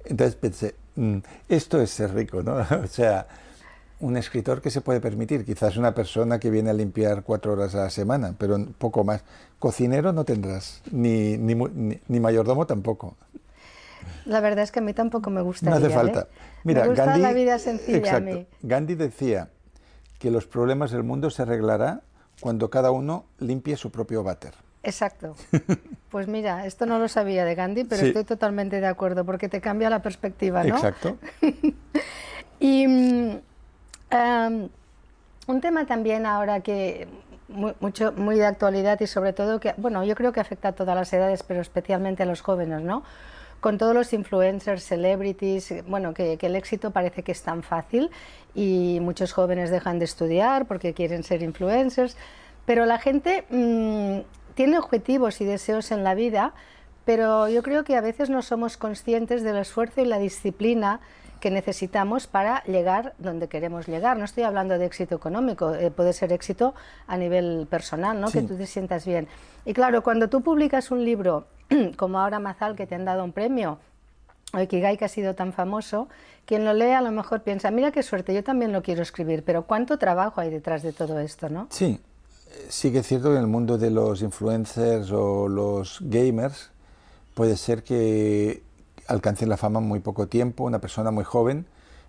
Entonces 0.05 0.35
pensé, 0.35 0.75
mm, 0.97 1.19
esto 1.49 1.81
es 1.81 1.91
ser 1.91 2.15
rico, 2.15 2.43
¿no? 2.43 2.57
o 2.85 2.87
sea, 2.89 3.27
un 4.01 4.17
escritor 4.17 4.61
que 4.61 4.71
se 4.71 4.81
puede 4.81 5.01
permitir, 5.01 5.45
quizás 5.45 5.77
una 5.77 5.95
persona 5.95 6.39
que 6.39 6.51
viene 6.51 6.71
a 6.71 6.73
limpiar 6.73 7.23
cuatro 7.23 7.53
horas 7.53 7.75
a 7.75 7.85
la 7.85 7.91
semana, 7.91 8.35
pero 8.39 8.59
poco 8.79 9.05
más. 9.05 9.23
Cocinero 9.59 10.13
no 10.13 10.25
tendrás, 10.25 10.83
ni, 10.91 11.37
ni, 11.37 12.21
mayordomo 12.21 12.67
tampoco. 12.67 13.17
La 14.25 14.41
verdad 14.41 14.65
es 14.65 14.73
que 14.73 14.79
a 14.79 14.83
mí 14.83 14.95
tampoco 14.95 15.31
me 15.31 15.43
gusta. 15.43 15.69
No 15.69 15.77
hace 15.77 15.91
falta. 15.91 16.21
¿eh? 16.23 16.27
Mira, 16.65 16.83
me 16.83 16.89
gusta 16.89 17.05
Gandhi, 17.05 17.21
la 17.21 17.33
vida 17.33 17.59
sencilla 17.59 18.17
a 18.17 18.21
mí. 18.21 18.47
Gandhi 18.63 18.95
decía 18.95 19.51
que 20.19 20.31
los 20.31 20.47
problemas 20.47 20.91
del 20.91 21.03
mundo 21.03 21.31
se 21.31 21.43
arreglará 21.43 22.01
cuando 22.41 22.71
cada 22.71 22.91
uno 22.91 23.27
limpie 23.39 23.77
su 23.77 23.91
propio 23.91 24.23
váter. 24.23 24.55
Exacto. 24.83 25.37
Pues 26.11 26.27
mira, 26.27 26.67
esto 26.67 26.87
no 26.87 26.99
lo 26.99 27.07
sabía 27.07 27.45
de 27.45 27.55
Gandhi, 27.55 27.85
pero 27.85 28.05
estoy 28.05 28.25
totalmente 28.25 28.81
de 28.81 28.87
acuerdo 28.89 29.25
porque 29.25 29.49
te 29.49 29.61
cambia 29.61 29.89
la 29.91 30.03
perspectiva, 30.03 30.65
¿no? 30.65 30.75
Exacto. 30.75 31.19
y 32.59 32.85
mm, 34.11 34.65
un 35.47 35.61
tema 35.61 35.87
también 35.87 36.27
ahora 36.27 36.61
que 36.61 37.09
muy, 37.51 37.73
mucho, 37.81 38.13
muy 38.13 38.37
de 38.37 38.47
actualidad 38.47 39.01
y 39.01 39.07
sobre 39.07 39.33
todo 39.33 39.61
que, 39.61 39.75
bueno, 39.77 40.05
yo 40.05 40.15
creo 40.15 40.33
que 40.33 40.41
afecta 40.41 40.69
a 40.69 40.73
todas 40.73 40.97
las 40.97 41.13
edades, 41.13 41.43
pero 41.43 41.61
especialmente 41.61 42.23
a 42.23 42.27
los 42.27 42.41
jóvenes, 42.41 42.83
¿no? 42.83 43.03
Con 43.61 43.77
todos 43.77 43.95
los 43.95 44.13
influencers, 44.13 44.85
celebrities, 44.85 45.75
bueno, 45.87 46.15
que, 46.15 46.39
el 46.41 46.57
éxito 46.57 46.93
parece 46.93 47.23
que 47.23 47.33
es 47.33 47.43
tan 47.43 47.63
fácil 47.63 48.11
y 48.55 48.99
muchos 49.03 49.33
jóvenes 49.33 49.71
dejan 49.71 49.99
de 49.99 50.07
estudiar 50.07 50.67
porque 50.67 50.95
quieren 50.95 51.25
ser 51.25 51.43
influencers, 51.43 52.17
pero 52.65 52.87
la 52.87 52.99
gente 52.99 53.45
mm, 53.51 54.21
tiene 54.55 54.79
objetivos 54.79 55.41
y 55.41 55.45
deseos 55.45 55.91
en 55.91 56.05
la 56.05 56.15
vida, 56.15 56.55
pero 57.05 57.49
yo 57.49 57.63
creo 57.63 57.85
que 57.85 57.97
a 57.97 58.01
veces 58.01 58.31
no 58.31 58.41
somos 58.43 58.77
conscientes 58.77 59.43
del 59.43 59.57
esfuerzo 59.57 60.01
y 60.01 60.05
la 60.07 60.19
disciplina 60.19 61.01
que 61.41 61.51
necesitamos 61.51 62.27
para 62.27 62.63
llegar 62.65 63.15
donde 63.19 63.49
queremos 63.49 63.89
llegar. 63.89 64.19
No 64.19 64.25
estoy 64.25 64.45
hablando 64.45 64.79
de 64.79 64.85
éxito 64.85 65.15
económico, 65.15 65.75
eh, 65.75 65.91
puede 65.91 66.13
ser 66.13 66.33
éxito 66.33 66.75
a 67.07 67.17
nivel 67.17 67.67
personal, 67.69 68.21
¿no? 68.21 68.31
que 68.31 68.43
tú 68.43 68.57
te 68.57 68.67
sientas 68.67 69.05
bien. 69.07 69.27
Y 69.65 69.73
claro, 69.73 70.03
cuando 70.03 70.29
tú 70.29 70.43
publicas 70.43 70.91
un 70.91 71.05
libro, 71.05 71.47
como 71.97 72.21
ahora 72.21 72.39
Mazal, 72.39 72.77
que 72.77 72.87
te 72.87 72.95
han 72.95 73.05
dado 73.05 73.25
un 73.25 73.33
premio, 73.33 73.79
o 74.53 74.61
Ikigai, 74.61 74.99
que 74.99 75.05
ha 75.05 75.09
sido 75.09 75.35
tan 75.35 75.53
famoso, 75.53 76.09
quien 76.45 76.65
lo 76.65 76.75
lee 76.75 76.91
a 76.91 77.01
lo 77.01 77.11
mejor 77.11 77.43
piensa, 77.43 77.71
mira 77.71 77.91
qué 77.93 78.03
suerte, 78.03 78.35
yo 78.35 78.45
también 78.45 78.73
lo 78.73 78.83
quiero 78.83 79.03
escribir, 79.03 79.45
pero 79.45 79.63
¿cuánto 79.63 79.99
trabajo 79.99 80.41
hay 80.41 80.51
detrás 80.51 80.83
de 80.83 80.93
todo 80.93 81.21
esto? 81.21 81.49
¿no? 81.49 81.69
Sí, 81.71 82.01
sí 82.69 82.93
que 82.93 82.99
es 82.99 83.07
cierto 83.07 83.29
que 83.29 83.37
en 83.37 83.43
el 83.43 83.47
mundo 83.47 83.79
de 83.79 83.91
los 83.91 84.23
influencers 84.23 85.11
o 85.13 85.49
los 85.49 85.99
gamers 86.01 86.71
puede 87.35 87.57
ser 87.57 87.83
que 87.83 88.63
alcancen 89.07 89.49
la 89.49 89.57
fama 89.57 89.81
en 89.81 89.87
muy 89.89 90.01
poco 90.01 90.29
tiempo, 90.29 90.65
una 90.65 90.81
persona 90.81 91.11
muy 91.11 91.25
joven, 91.25 91.67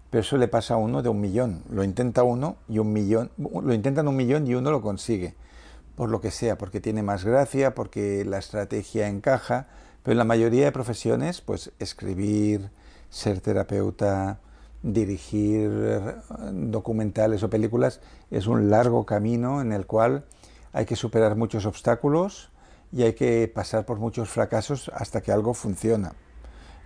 pero 0.10 0.22
eso 0.22 0.38
le 0.38 0.48
pasa 0.48 0.76
a 0.76 0.78
uno 0.78 1.02
de 1.02 1.10
un 1.10 1.22
millón. 1.22 1.64
Lo 1.70 1.84
intenta 1.84 2.24
uno 2.24 2.58
y 2.68 2.80
un 2.80 2.92
millón, 2.94 3.32
lo 3.38 3.74
intentan 3.74 4.08
un 4.08 4.16
millón 4.16 4.48
y 4.48 4.56
uno 4.56 4.72
lo 4.72 4.82
consigue, 4.82 5.36
por 5.96 6.10
lo 6.10 6.22
que 6.22 6.32
sea, 6.32 6.58
porque 6.58 6.82
tiene 6.82 7.04
más 7.04 7.24
gracia, 7.24 7.76
porque 7.76 8.26
la 8.26 8.38
estrategia 8.38 9.08
encaja, 9.08 9.68
pero 10.04 10.14
en 10.14 10.18
la 10.18 10.26
mayoría 10.26 10.66
de 10.66 10.72
profesiones, 10.72 11.42
pues 11.42 11.72
escribir, 11.80 12.72
ser 13.10 13.42
terapeuta, 13.42 14.40
dirigir 14.84 16.16
documentales 16.52 17.44
o 17.44 17.50
películas 17.50 18.02
es 18.32 18.48
un 18.48 18.70
largo 18.70 19.06
camino 19.06 19.62
en 19.62 19.72
el 19.72 19.86
cual 19.86 20.26
hay 20.74 20.86
que 20.86 20.96
superar 20.96 21.36
muchos 21.36 21.66
obstáculos 21.66 22.50
y 22.92 23.04
hay 23.04 23.14
que 23.14 23.52
pasar 23.54 23.86
por 23.86 24.00
muchos 24.00 24.30
fracasos 24.30 24.92
hasta 24.94 25.22
que 25.22 25.32
algo 25.32 25.54
funciona. 25.54 26.14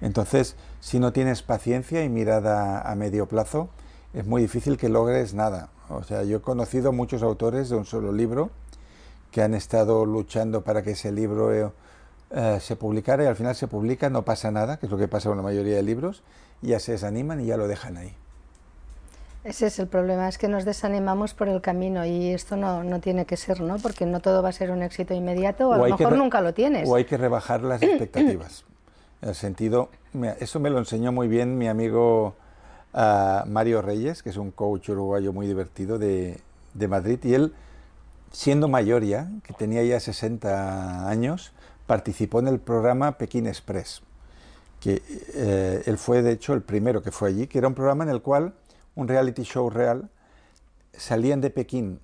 Entonces, 0.02 0.56
si 0.82 1.00
no 1.00 1.14
tienes 1.14 1.42
paciencia 1.42 2.04
y 2.04 2.10
mirada 2.10 2.82
a 2.82 2.96
medio 2.96 3.28
plazo, 3.28 3.70
es 4.14 4.25
muy 4.25 4.42
difícil 4.42 4.78
que 4.78 4.90
logres 4.90 5.34
nada. 5.34 5.70
O 5.90 6.04
sea, 6.04 6.24
yo 6.24 6.38
he 6.38 6.42
conocido 6.42 6.92
muchos 6.92 7.22
autores 7.22 7.70
de 7.70 7.75
un 7.75 7.86
solo 7.86 8.12
libro 8.12 8.50
que 9.32 9.42
han 9.42 9.54
estado 9.54 10.06
luchando 10.06 10.62
para 10.62 10.82
que 10.82 10.92
ese 10.92 11.12
libro 11.12 11.54
eh, 11.54 12.60
se 12.60 12.75
publicara 12.75 13.24
y 13.24 13.28
al 13.28 13.36
final 13.36 13.56
se 13.56 13.68
publica, 13.68 14.10
no 14.10 14.24
pasa 14.24 14.52
nada, 14.52 14.78
que 14.78 14.86
es 14.86 14.92
lo 14.92 14.98
que 14.98 15.08
pasa 15.08 15.30
con 15.30 15.38
la 15.38 15.44
mayoría 15.44 15.75
de 15.75 15.84
libros, 15.84 16.24
y 16.62 16.68
ya 16.68 16.80
se 16.80 16.94
desaniman 16.94 17.42
y 17.42 17.48
ya 17.48 17.58
lo 17.58 17.68
dejan 17.68 17.98
ahí. 17.98 18.14
Ese 19.44 19.68
es 19.68 19.78
el 19.78 19.88
problema, 19.88 20.28
es 20.28 20.40
que 20.40 20.48
nos 20.48 20.66
desanimamos 20.66 21.36
por 21.36 21.50
el 21.50 21.62
camino 21.62 22.04
y 22.04 22.30
esto 22.30 22.56
no, 22.56 22.84
no 22.84 23.00
tiene 23.00 23.25
que 23.25 23.38
ser, 23.38 23.62
¿no? 23.62 23.78
Porque 23.78 24.08
no 24.08 24.20
todo 24.20 24.42
va 24.42 24.50
a 24.50 24.52
ser 24.52 24.72
un 24.72 24.82
éxito 24.82 25.14
inmediato 25.14 25.70
o, 25.70 25.74
a 25.74 25.78
lo 25.78 25.98
mejor 25.98 26.18
nunca 26.18 26.42
lo 26.42 26.54
tienes. 26.56 26.90
O 26.90 26.96
hay 26.96 27.06
que 27.06 27.16
rebajar 27.16 27.62
las 27.62 27.82
expectativas. 27.84 28.64
En 29.25 29.29
el 29.29 29.36
sentido, 29.36 29.89
eso 30.39 30.60
me 30.60 30.70
lo 30.70 30.77
enseñó 30.77 31.12
muy 31.12 31.27
bien 31.27 31.58
mi 31.58 31.67
amigo 31.67 32.36
ah, 32.94 33.44
Mario 33.48 33.82
Reyes, 33.82 34.22
que 34.22 34.29
es 34.29 34.38
un 34.38 34.51
coach 34.51 34.89
uruguayo 34.89 35.34
muy 35.34 35.48
divertido 35.48 35.98
de, 35.98 36.39
Madrid, 36.88 37.17
y 37.24 37.34
él, 37.34 37.55
siendo 38.32 38.67
mayor 38.67 39.03
ya, 39.03 39.27
que 39.41 39.53
tenía 39.53 39.84
ya 39.84 40.00
60 40.00 41.10
años, 41.10 41.53
participó 41.88 42.38
en 42.38 42.50
el 42.50 42.60
programa 42.60 43.17
Pekín 43.17 43.48
Express, 43.48 44.03
que 44.79 45.01
eh, 45.34 45.82
él 45.88 45.98
fue 45.98 46.22
de 46.22 46.34
hecho 46.34 46.53
el 46.53 46.62
primero 46.62 47.01
que 47.01 47.10
fue 47.10 47.29
allí, 47.29 47.48
que 47.48 47.58
era 47.58 47.67
un 47.67 47.74
programa 47.74 48.03
en 48.03 48.12
el 48.12 48.22
cual 48.22 48.53
un 48.94 49.08
reality 49.08 49.41
show 49.41 49.72
real 49.72 50.08
salían 50.94 51.41
de 51.41 51.50
Pekín, 51.50 52.00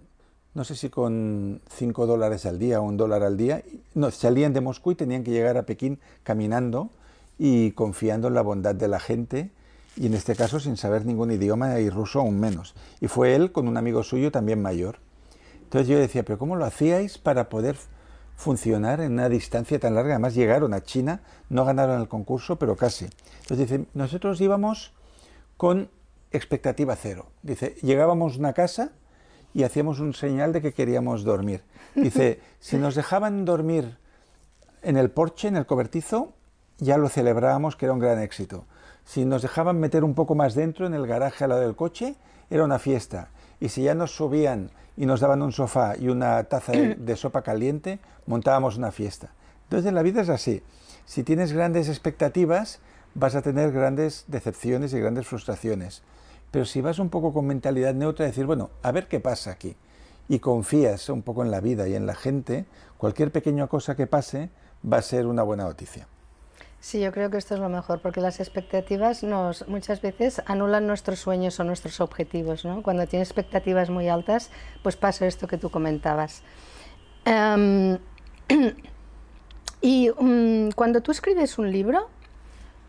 no 0.55 0.63
sé 0.63 0.73
si 0.73 0.89
con 0.89 1.61
5 1.69 2.07
dólares 2.07 2.47
al 2.47 2.57
día 2.57 2.81
o 2.81 2.83
un 2.83 2.97
dólar 2.97 3.21
al 3.21 3.37
día, 3.37 3.61
no, 3.93 4.09
salían 4.09 4.53
de 4.53 4.61
Moscú 4.61 4.89
y 4.89 4.95
tenían 4.95 5.23
que 5.23 5.29
llegar 5.29 5.55
a 5.57 5.67
Pekín 5.67 5.99
caminando 6.23 6.89
y 7.43 7.71
confiando 7.71 8.27
en 8.27 8.35
la 8.35 8.43
bondad 8.43 8.75
de 8.75 8.87
la 8.87 8.99
gente 8.99 9.49
y 9.97 10.05
en 10.05 10.13
este 10.13 10.35
caso 10.35 10.59
sin 10.59 10.77
saber 10.77 11.07
ningún 11.07 11.31
idioma 11.31 11.79
y 11.79 11.89
ruso 11.89 12.19
aún 12.19 12.39
menos. 12.39 12.75
Y 12.99 13.07
fue 13.07 13.33
él 13.33 13.51
con 13.51 13.67
un 13.67 13.77
amigo 13.77 14.03
suyo 14.03 14.31
también 14.31 14.61
mayor. 14.61 14.99
Entonces 15.63 15.87
yo 15.87 15.97
decía, 15.97 16.21
pero 16.21 16.37
¿cómo 16.37 16.55
lo 16.55 16.65
hacíais 16.65 17.17
para 17.17 17.49
poder 17.49 17.77
funcionar 18.35 19.01
en 19.01 19.13
una 19.13 19.27
distancia 19.27 19.79
tan 19.79 19.95
larga? 19.95 20.13
Además 20.13 20.35
llegaron 20.35 20.75
a 20.75 20.83
China, 20.83 21.23
no 21.49 21.65
ganaron 21.65 21.99
el 21.99 22.07
concurso, 22.07 22.57
pero 22.57 22.75
casi. 22.75 23.05
Entonces 23.41 23.69
dice, 23.71 23.85
nosotros 23.95 24.39
íbamos 24.39 24.93
con 25.57 25.89
expectativa 26.29 26.95
cero. 26.95 27.31
Dice, 27.41 27.75
llegábamos 27.81 28.35
a 28.35 28.37
una 28.37 28.53
casa 28.53 28.91
y 29.55 29.63
hacíamos 29.63 29.99
un 29.99 30.13
señal 30.13 30.53
de 30.53 30.61
que 30.61 30.73
queríamos 30.73 31.23
dormir. 31.23 31.63
Dice, 31.95 32.39
si 32.59 32.77
nos 32.77 32.93
dejaban 32.93 33.45
dormir 33.45 33.97
en 34.83 34.95
el 34.95 35.09
porche, 35.09 35.47
en 35.47 35.55
el 35.55 35.65
cobertizo, 35.65 36.35
ya 36.81 36.97
lo 36.97 37.07
celebrábamos 37.07 37.77
que 37.77 37.85
era 37.85 37.93
un 37.93 37.99
gran 37.99 38.19
éxito. 38.19 38.65
Si 39.05 39.23
nos 39.23 39.43
dejaban 39.43 39.79
meter 39.79 40.03
un 40.03 40.15
poco 40.15 40.35
más 40.35 40.55
dentro, 40.55 40.85
en 40.87 40.93
el 40.93 41.07
garaje 41.07 41.43
al 41.43 41.51
lado 41.51 41.61
del 41.61 41.75
coche, 41.75 42.15
era 42.49 42.65
una 42.65 42.79
fiesta. 42.79 43.29
Y 43.59 43.69
si 43.69 43.83
ya 43.83 43.93
nos 43.93 44.15
subían 44.15 44.71
y 44.97 45.05
nos 45.05 45.19
daban 45.19 45.43
un 45.43 45.51
sofá 45.51 45.95
y 45.95 46.09
una 46.09 46.43
taza 46.45 46.73
de, 46.73 47.15
sopa 47.15 47.43
caliente, 47.43 47.99
montábamos 48.25 48.77
una 48.77 48.91
fiesta. 48.91 49.31
Entonces 49.63 49.93
la 49.93 50.01
vida 50.01 50.21
es 50.21 50.29
así. 50.29 50.63
Si 51.05 51.23
tienes 51.23 51.53
grandes 51.53 51.87
expectativas, 51.87 52.79
vas 53.13 53.35
a 53.35 53.43
tener 53.43 53.71
grandes 53.71 54.25
decepciones 54.27 54.93
y 54.93 54.99
grandes 54.99 55.27
frustraciones. 55.27 56.01
Pero 56.49 56.65
si 56.65 56.81
vas 56.81 56.97
un 56.97 57.09
poco 57.09 57.31
con 57.31 57.45
mentalidad 57.45 57.93
neutra, 57.93 58.25
decir, 58.25 58.45
bueno, 58.45 58.71
a 58.81 58.91
ver 58.91 59.07
qué 59.07 59.19
pasa 59.19 59.51
aquí, 59.51 59.75
y 60.27 60.39
confías 60.39 61.09
un 61.09 61.21
poco 61.21 61.43
en 61.43 61.51
la 61.51 61.61
vida 61.61 61.87
y 61.87 61.95
en 61.95 62.07
la 62.07 62.15
gente, 62.15 62.65
cualquier 62.97 63.31
pequeña 63.31 63.67
cosa 63.67 63.95
que 63.95 64.07
pase 64.07 64.49
va 64.91 64.97
a 64.97 65.01
ser 65.01 65.27
una 65.27 65.43
buena 65.43 65.63
noticia. 65.65 66.07
Sí, 66.81 66.99
yo 66.99 67.11
creo 67.11 67.29
que 67.29 67.37
esto 67.37 67.53
es 67.53 67.59
lo 67.59 67.69
mejor, 67.69 67.99
porque 67.99 68.21
las 68.21 68.39
expectativas 68.39 69.21
nos 69.21 69.67
muchas 69.67 70.01
veces 70.01 70.41
anulan 70.47 70.87
nuestros 70.87 71.19
sueños 71.19 71.59
o 71.59 71.63
nuestros 71.63 72.01
objetivos. 72.01 72.65
¿no? 72.65 72.81
Cuando 72.81 73.05
tienes 73.05 73.29
expectativas 73.29 73.91
muy 73.91 74.09
altas, 74.09 74.49
pues 74.81 74.97
pasa 74.97 75.27
esto 75.27 75.47
que 75.47 75.59
tú 75.59 75.69
comentabas. 75.69 76.41
Em, 77.25 77.99
y 79.81 80.09
mm, 80.09 80.71
cuando 80.75 81.01
tú 81.01 81.11
escribes 81.11 81.59
un 81.59 81.71
libro, 81.71 82.09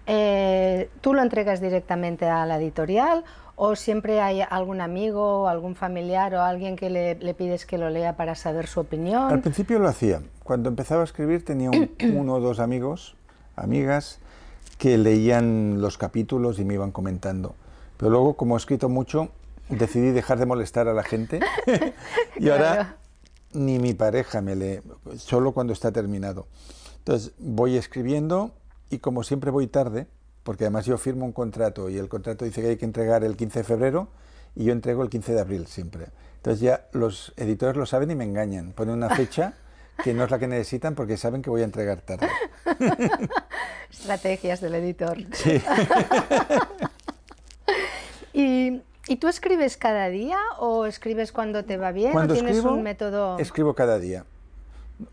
eh, 0.07 0.89
¿tú 1.03 1.13
lo 1.13 1.21
entregas 1.21 1.61
directamente 1.61 2.25
a 2.25 2.47
la 2.47 2.57
editorial 2.57 3.25
o 3.57 3.77
siempre 3.77 4.23
hay 4.23 4.41
algún 4.41 4.81
amigo 4.81 5.43
o 5.43 5.49
algún 5.49 5.75
familiar 5.75 6.35
o 6.35 6.41
alguien 6.41 6.77
que 6.77 6.89
le, 6.89 7.17
le, 7.17 7.35
pides 7.35 7.67
que 7.67 7.77
lo 7.77 7.91
lea 7.91 8.17
para 8.17 8.37
saber 8.37 8.69
su 8.69 8.81
opinión? 8.81 9.31
Al 9.31 9.43
principio 9.43 9.79
lo 9.79 9.89
hacía. 9.89 10.23
Cuando 10.43 10.71
empezaba 10.71 11.03
a 11.03 11.05
escribir 11.05 11.45
tenía 11.45 11.71
uno 12.15 12.37
o 12.37 12.41
dos 12.41 12.59
amigos 12.59 13.17
amigas 13.57 14.19
que 14.79 14.99
leían 14.99 15.81
los 15.81 15.99
capítulos 15.99 16.59
y 16.59 16.65
me 16.65 16.75
iban 16.75 16.93
comentando. 16.93 17.55
Pero 17.97 18.11
luego, 18.11 18.35
como 18.35 18.57
he 18.57 18.59
escrito 18.59 18.89
mucho, 18.89 19.29
decidí 19.69 20.11
dejar 20.11 20.39
de 20.39 20.47
molestar 20.47 20.89
a 20.89 20.95
la 20.95 21.03
gente 21.03 21.41
y 22.39 22.49
ahora 22.49 22.97
ni 23.53 23.79
mi 23.79 23.95
pareja 23.95 24.41
me 24.41 24.57
lee, 24.57 24.81
solo 25.17 25.53
cuando 25.53 25.73
está 25.73 25.93
terminado. 25.93 26.47
Entonces 26.99 27.33
voy 27.39 27.77
escribiendo 27.77 28.53
y 28.91 28.99
como 28.99 29.23
siempre 29.23 29.51
voy 29.51 29.67
tarde, 29.67 30.07
porque 30.43 30.65
además 30.65 30.87
yo 30.87 30.99
firmo 30.99 31.25
un 31.25 31.33
contrato 31.33 31.89
y 31.89 31.99
el 31.99 32.09
contrato 32.09 32.45
dice 32.45 32.63
que 32.63 32.69
hay 32.69 32.77
que 32.77 32.85
entregar 32.85 33.25
el 33.25 33.37
15 33.37 33.61
de 33.61 33.65
febrero 33.65 34.09
y 34.55 34.65
yo 34.65 34.73
entrego 34.73 35.03
el 35.03 35.11
15 35.11 35.35
de 35.35 35.41
abril 35.41 35.67
siempre. 35.67 36.09
Entonces 36.37 36.61
ya 36.61 36.89
los 36.93 37.33
editores 37.37 37.77
lo 37.77 37.87
saben 37.87 38.11
y 38.11 38.15
me 38.15 38.25
engañan. 38.25 38.73
Ponen 38.73 38.95
una 38.95 39.11
fecha 39.11 39.55
que 40.03 40.15
no 40.15 40.25
es 40.25 40.31
la 40.31 40.39
que 40.39 40.49
necesitan 40.49 40.95
porque 40.95 41.17
saben 41.17 41.43
que 41.43 41.51
voy 41.51 41.63
a 41.63 41.65
entregar 41.65 42.01
tarde. 42.01 42.29
Estrategias 43.91 44.61
del 44.61 44.75
editor. 44.75 45.19
Sí. 45.33 45.63
¿Y, 48.33 48.83
¿Y, 49.07 49.17
tú 49.17 49.29
escribes 49.29 49.77
cada 49.77 50.09
día 50.09 50.39
o 50.59 50.87
escribes 50.87 51.33
cuando 51.33 51.65
te 51.65 51.77
va 51.77 51.93
bien 51.93 52.13
cuando 52.13 52.33
o 52.33 52.37
tienes 52.37 52.57
escribo, 52.57 52.75
un 52.75 52.83
método? 52.83 53.39
Escribo 53.39 53.75
cada 53.75 53.99
día. 53.99 54.25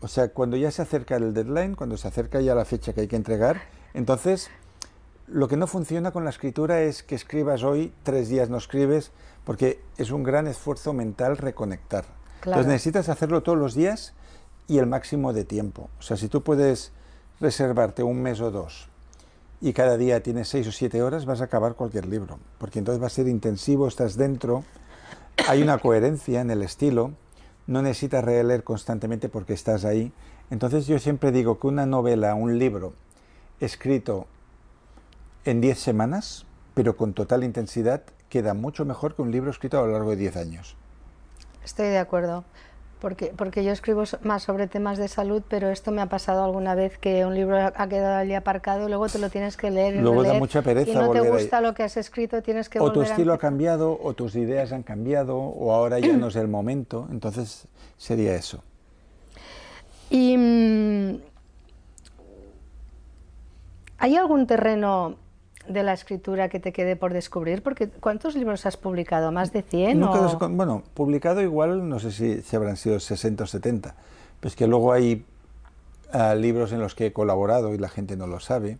O 0.00 0.08
sea, 0.08 0.28
cuando 0.28 0.56
ya 0.56 0.70
se 0.70 0.82
acerca 0.82 1.16
el 1.16 1.34
deadline, 1.34 1.74
cuando 1.74 1.96
se 1.96 2.08
acerca 2.08 2.40
ya 2.40 2.54
la 2.54 2.64
fecha 2.64 2.92
que 2.92 3.02
hay 3.02 3.08
que 3.08 3.16
entregar, 3.16 3.60
entonces 3.92 4.50
lo 5.26 5.48
que 5.48 5.56
no 5.56 5.66
funciona 5.66 6.12
con 6.12 6.24
la 6.24 6.30
escritura 6.30 6.80
es 6.80 7.02
que 7.02 7.14
escribas 7.14 7.62
hoy, 7.62 7.92
tres 8.02 8.28
días 8.28 8.48
no 8.48 8.56
escribes, 8.56 9.12
porque 9.44 9.80
es 9.98 10.10
un 10.10 10.22
gran 10.22 10.46
esfuerzo 10.46 10.92
mental 10.92 11.36
reconectar. 11.36 12.04
Claro. 12.40 12.60
Entonces 12.60 12.66
necesitas 12.66 13.08
hacerlo 13.08 13.42
todos 13.42 13.58
los 13.58 13.74
días 13.74 14.14
y 14.70 14.78
el 14.78 14.86
máximo 14.86 15.32
de 15.32 15.44
tiempo. 15.44 15.90
O 15.98 16.02
sea, 16.02 16.16
si 16.16 16.28
tú 16.28 16.44
puedes 16.44 16.92
reservarte 17.40 18.04
un 18.04 18.22
mes 18.22 18.40
o 18.40 18.52
dos 18.52 18.88
y 19.60 19.72
cada 19.72 19.96
día 19.96 20.22
tienes 20.22 20.46
seis 20.46 20.68
o 20.68 20.72
siete 20.72 21.02
horas, 21.02 21.26
vas 21.26 21.40
a 21.40 21.44
acabar 21.44 21.74
cualquier 21.74 22.06
libro, 22.06 22.38
porque 22.56 22.78
entonces 22.78 23.02
va 23.02 23.08
a 23.08 23.10
ser 23.10 23.26
intensivo, 23.26 23.88
estás 23.88 24.16
dentro, 24.16 24.62
hay 25.48 25.60
una 25.60 25.78
coherencia 25.78 26.40
en 26.40 26.52
el 26.52 26.62
estilo, 26.62 27.10
no 27.66 27.82
necesitas 27.82 28.22
releer 28.22 28.62
constantemente 28.62 29.28
porque 29.28 29.54
estás 29.54 29.84
ahí. 29.84 30.12
Entonces 30.50 30.86
yo 30.86 31.00
siempre 31.00 31.32
digo 31.32 31.58
que 31.58 31.66
una 31.66 31.84
novela, 31.84 32.36
un 32.36 32.56
libro 32.56 32.92
escrito 33.58 34.28
en 35.44 35.60
10 35.60 35.80
semanas, 35.80 36.46
pero 36.74 36.96
con 36.96 37.12
total 37.12 37.42
intensidad, 37.42 38.02
queda 38.28 38.54
mucho 38.54 38.84
mejor 38.84 39.16
que 39.16 39.22
un 39.22 39.32
libro 39.32 39.50
escrito 39.50 39.80
a 39.80 39.82
lo 39.82 39.90
largo 39.90 40.10
de 40.10 40.16
10 40.16 40.36
años. 40.36 40.76
Estoy 41.64 41.88
de 41.88 41.98
acuerdo, 41.98 42.44
porque, 43.00 43.32
porque 43.34 43.64
yo 43.64 43.72
escribo 43.72 44.04
más 44.22 44.42
sobre 44.42 44.66
temas 44.66 44.98
de 44.98 45.08
salud, 45.08 45.42
pero 45.48 45.70
esto 45.70 45.90
me 45.90 46.02
ha 46.02 46.06
pasado 46.06 46.44
alguna 46.44 46.74
vez 46.74 46.98
que 46.98 47.24
un 47.24 47.34
libro 47.34 47.58
ha 47.58 47.88
quedado 47.88 48.16
allí 48.16 48.34
aparcado 48.34 48.86
y 48.86 48.88
luego 48.88 49.08
te 49.08 49.18
lo 49.18 49.30
tienes 49.30 49.56
que 49.56 49.70
leer. 49.70 49.96
Y 49.96 50.00
luego 50.00 50.18
releer, 50.18 50.34
da 50.34 50.38
mucha 50.38 50.62
pereza 50.62 50.90
y 50.90 50.94
no 50.94 51.10
te 51.10 51.20
gusta 51.20 51.58
ahí. 51.58 51.64
lo 51.64 51.74
que 51.74 51.82
has 51.82 51.96
escrito, 51.96 52.42
tienes 52.42 52.68
que 52.68 52.78
O 52.78 52.92
tu 52.92 53.00
a 53.00 53.04
estilo 53.04 53.32
ha 53.32 53.38
cambiado, 53.38 53.98
o 54.02 54.14
tus 54.14 54.36
ideas 54.36 54.72
han 54.72 54.82
cambiado, 54.82 55.36
o 55.36 55.72
ahora 55.72 55.98
ya 55.98 56.12
no 56.16 56.28
es 56.28 56.36
el 56.36 56.48
momento, 56.48 57.08
entonces 57.10 57.66
sería 57.96 58.34
eso. 58.34 58.62
Y 60.10 60.36
mm, 60.36 61.20
¿hay 63.98 64.16
algún 64.16 64.46
terreno 64.46 65.16
de 65.72 65.82
la 65.82 65.92
escritura 65.92 66.48
que 66.48 66.60
te 66.60 66.72
quede 66.72 66.96
por 66.96 67.12
descubrir? 67.12 67.62
Porque 67.62 67.88
¿cuántos 67.88 68.34
libros 68.34 68.66
has 68.66 68.76
publicado? 68.76 69.32
¿Más 69.32 69.52
de 69.52 69.62
100? 69.62 69.98
Nunca 70.00 70.18
o- 70.18 70.22
los 70.22 70.34
he 70.34 70.38
con- 70.38 70.56
bueno, 70.56 70.82
publicado 70.94 71.40
igual, 71.42 71.88
no 71.88 71.98
sé 71.98 72.10
si, 72.12 72.42
si 72.42 72.56
habrán 72.56 72.76
sido 72.76 72.98
60 73.00 73.44
o 73.44 73.46
70, 73.46 73.94
pues 74.40 74.56
que 74.56 74.66
luego 74.66 74.92
hay 74.92 75.24
ah, 76.12 76.34
libros 76.34 76.72
en 76.72 76.80
los 76.80 76.94
que 76.94 77.06
he 77.06 77.12
colaborado 77.12 77.74
y 77.74 77.78
la 77.78 77.88
gente 77.88 78.16
no 78.16 78.26
lo 78.26 78.40
sabe, 78.40 78.78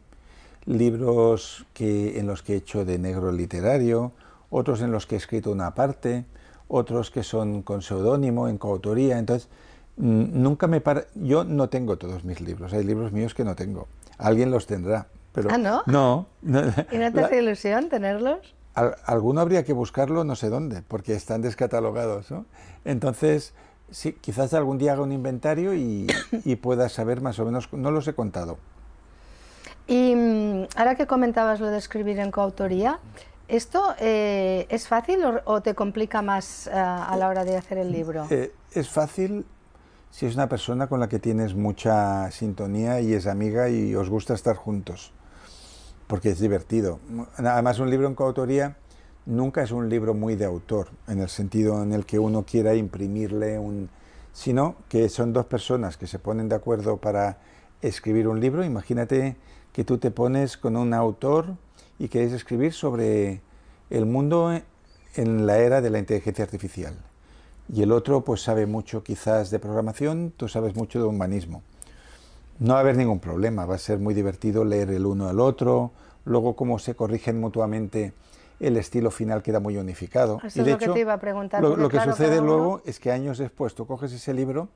libros 0.66 1.66
que, 1.74 2.18
en 2.18 2.26
los 2.26 2.42
que 2.42 2.54
he 2.54 2.56
hecho 2.56 2.84
de 2.84 2.98
negro 2.98 3.32
literario, 3.32 4.12
otros 4.50 4.80
en 4.82 4.92
los 4.92 5.06
que 5.06 5.14
he 5.14 5.18
escrito 5.18 5.50
una 5.52 5.74
parte, 5.74 6.24
otros 6.68 7.10
que 7.10 7.22
son 7.22 7.62
con 7.62 7.82
seudónimo, 7.82 8.48
en 8.48 8.58
coautoría, 8.58 9.18
entonces 9.18 9.48
mm, 9.96 10.42
nunca 10.42 10.66
me 10.66 10.80
para... 10.80 11.04
Yo 11.14 11.44
no 11.44 11.68
tengo 11.68 11.96
todos 11.98 12.24
mis 12.24 12.40
libros, 12.40 12.72
hay 12.72 12.84
libros 12.84 13.12
míos 13.12 13.34
que 13.34 13.44
no 13.44 13.54
tengo, 13.56 13.88
alguien 14.18 14.50
los 14.50 14.66
tendrá, 14.66 15.06
pero... 15.32 15.48
¿Ah, 15.52 15.58
no? 15.58 15.82
No. 15.86 16.26
¿Y 16.42 16.98
no 16.98 17.10
te 17.12 17.20
La- 17.20 17.26
hace 17.26 17.42
ilusión 17.42 17.88
tenerlos? 17.88 18.54
al- 18.74 18.96
alguno 19.04 19.40
habría 19.40 19.64
que 19.64 19.72
buscarlo 19.72 20.24
no 20.24 20.36
sé 20.36 20.48
dónde, 20.48 20.82
porque 20.82 21.14
están 21.14 21.42
descatalogados, 21.42 22.30
¿no? 22.30 22.46
Entonces, 22.84 23.52
sí, 23.90 24.12
quizás 24.12 24.54
algún 24.54 24.78
día 24.78 24.92
haga 24.92 25.02
un 25.02 25.12
inventario 25.12 25.74
y, 25.74 26.06
y 26.44 26.56
pueda 26.56 26.88
saber 26.88 27.20
más 27.20 27.38
o 27.38 27.44
menos, 27.44 27.72
no 27.72 27.90
los 27.90 28.06
he 28.08 28.14
contado. 28.14 28.58
Y 29.86 30.14
mm, 30.14 30.66
ahora 30.76 30.94
que 30.94 31.06
comentabas 31.06 31.60
lo 31.60 31.66
de 31.68 31.78
escribir 31.78 32.18
en 32.20 32.30
coautoría, 32.30 33.00
¿esto 33.48 33.94
eh, 33.98 34.66
es 34.68 34.86
fácil 34.86 35.24
o, 35.24 35.40
o 35.44 35.60
te 35.62 35.74
complica 35.74 36.22
más 36.22 36.68
eh, 36.68 36.70
a 36.72 37.16
la 37.18 37.28
hora 37.28 37.44
de 37.44 37.56
hacer 37.56 37.78
el 37.78 37.90
libro? 37.90 38.26
Eh, 38.30 38.52
es 38.72 38.88
fácil 38.88 39.44
si 40.10 40.26
es 40.26 40.34
una 40.34 40.48
persona 40.48 40.86
con 40.88 41.00
la 41.00 41.08
que 41.08 41.18
tienes 41.18 41.54
mucha 41.54 42.30
sintonía 42.30 43.00
y 43.00 43.14
es 43.14 43.26
amiga 43.26 43.68
y 43.68 43.94
os 43.96 44.08
gusta 44.08 44.34
estar 44.34 44.54
juntos, 44.56 45.12
porque 46.10 46.30
es 46.30 46.40
divertido. 46.40 46.98
Además, 47.36 47.78
un 47.78 47.88
libro 47.88 48.08
en 48.08 48.16
coautoría 48.16 48.76
nunca 49.26 49.62
es 49.62 49.70
un 49.70 49.88
libro 49.88 50.12
muy 50.12 50.34
de 50.34 50.44
autor, 50.44 50.88
en 51.06 51.20
el 51.20 51.28
sentido 51.28 51.84
en 51.84 51.92
el 51.92 52.04
que 52.04 52.18
uno 52.18 52.44
quiera 52.44 52.74
imprimirle 52.74 53.60
un... 53.60 53.88
sino 54.32 54.74
que 54.88 55.08
son 55.08 55.32
dos 55.32 55.46
personas 55.46 55.96
que 55.96 56.08
se 56.08 56.18
ponen 56.18 56.48
de 56.48 56.56
acuerdo 56.56 56.96
para 56.96 57.38
escribir 57.80 58.26
un 58.26 58.40
libro. 58.40 58.64
Imagínate 58.64 59.36
que 59.72 59.84
tú 59.84 59.98
te 59.98 60.10
pones 60.10 60.56
con 60.56 60.76
un 60.76 60.94
autor 60.94 61.54
y 62.00 62.08
quieres 62.08 62.32
escribir 62.32 62.72
sobre 62.72 63.40
el 63.88 64.04
mundo 64.04 64.52
en 65.14 65.46
la 65.46 65.58
era 65.58 65.80
de 65.80 65.90
la 65.90 66.00
inteligencia 66.00 66.44
artificial. 66.44 66.96
Y 67.72 67.82
el 67.82 67.92
otro 67.92 68.24
pues 68.24 68.42
sabe 68.42 68.66
mucho 68.66 69.04
quizás 69.04 69.50
de 69.52 69.60
programación, 69.60 70.32
tú 70.36 70.48
sabes 70.48 70.74
mucho 70.74 70.98
de 70.98 71.04
humanismo. 71.04 71.62
No 72.60 72.74
va 72.74 72.78
a 72.78 72.82
haber 72.82 72.96
ningún 72.96 73.20
problema, 73.20 73.64
va 73.66 73.74
a 73.74 73.78
ser 73.78 73.98
muy 73.98 74.14
divertido 74.14 74.64
leer 74.64 74.90
el 74.90 75.06
uno 75.06 75.28
al 75.28 75.40
otro, 75.40 75.90
luego 76.24 76.54
cómo 76.54 76.78
se 76.78 76.94
corrigen 76.94 77.40
mutuamente, 77.40 78.12
el 78.60 78.76
estilo 78.76 79.10
final 79.10 79.42
queda 79.42 79.60
muy 79.60 79.76
unificado. 79.78 80.40
Eso 80.44 80.58
Y 80.58 80.60
es 80.60 80.66
de 80.66 80.72
lo 80.72 80.78
que 80.78 80.88
te 80.88 81.00
iba 81.00 81.14
a 81.14 81.18
preguntar, 81.20 81.62
Lo, 81.62 81.74
que 81.88 81.96
claro, 81.96 82.12
sucede 82.12 82.38
uno- 82.38 82.46
luego 82.46 82.82
es 82.84 83.00
que 83.00 83.10
años 83.10 83.38
después 83.38 83.74
tú 83.74 83.86
coges 83.86 84.12
ese 84.12 84.34
libro 84.34 84.68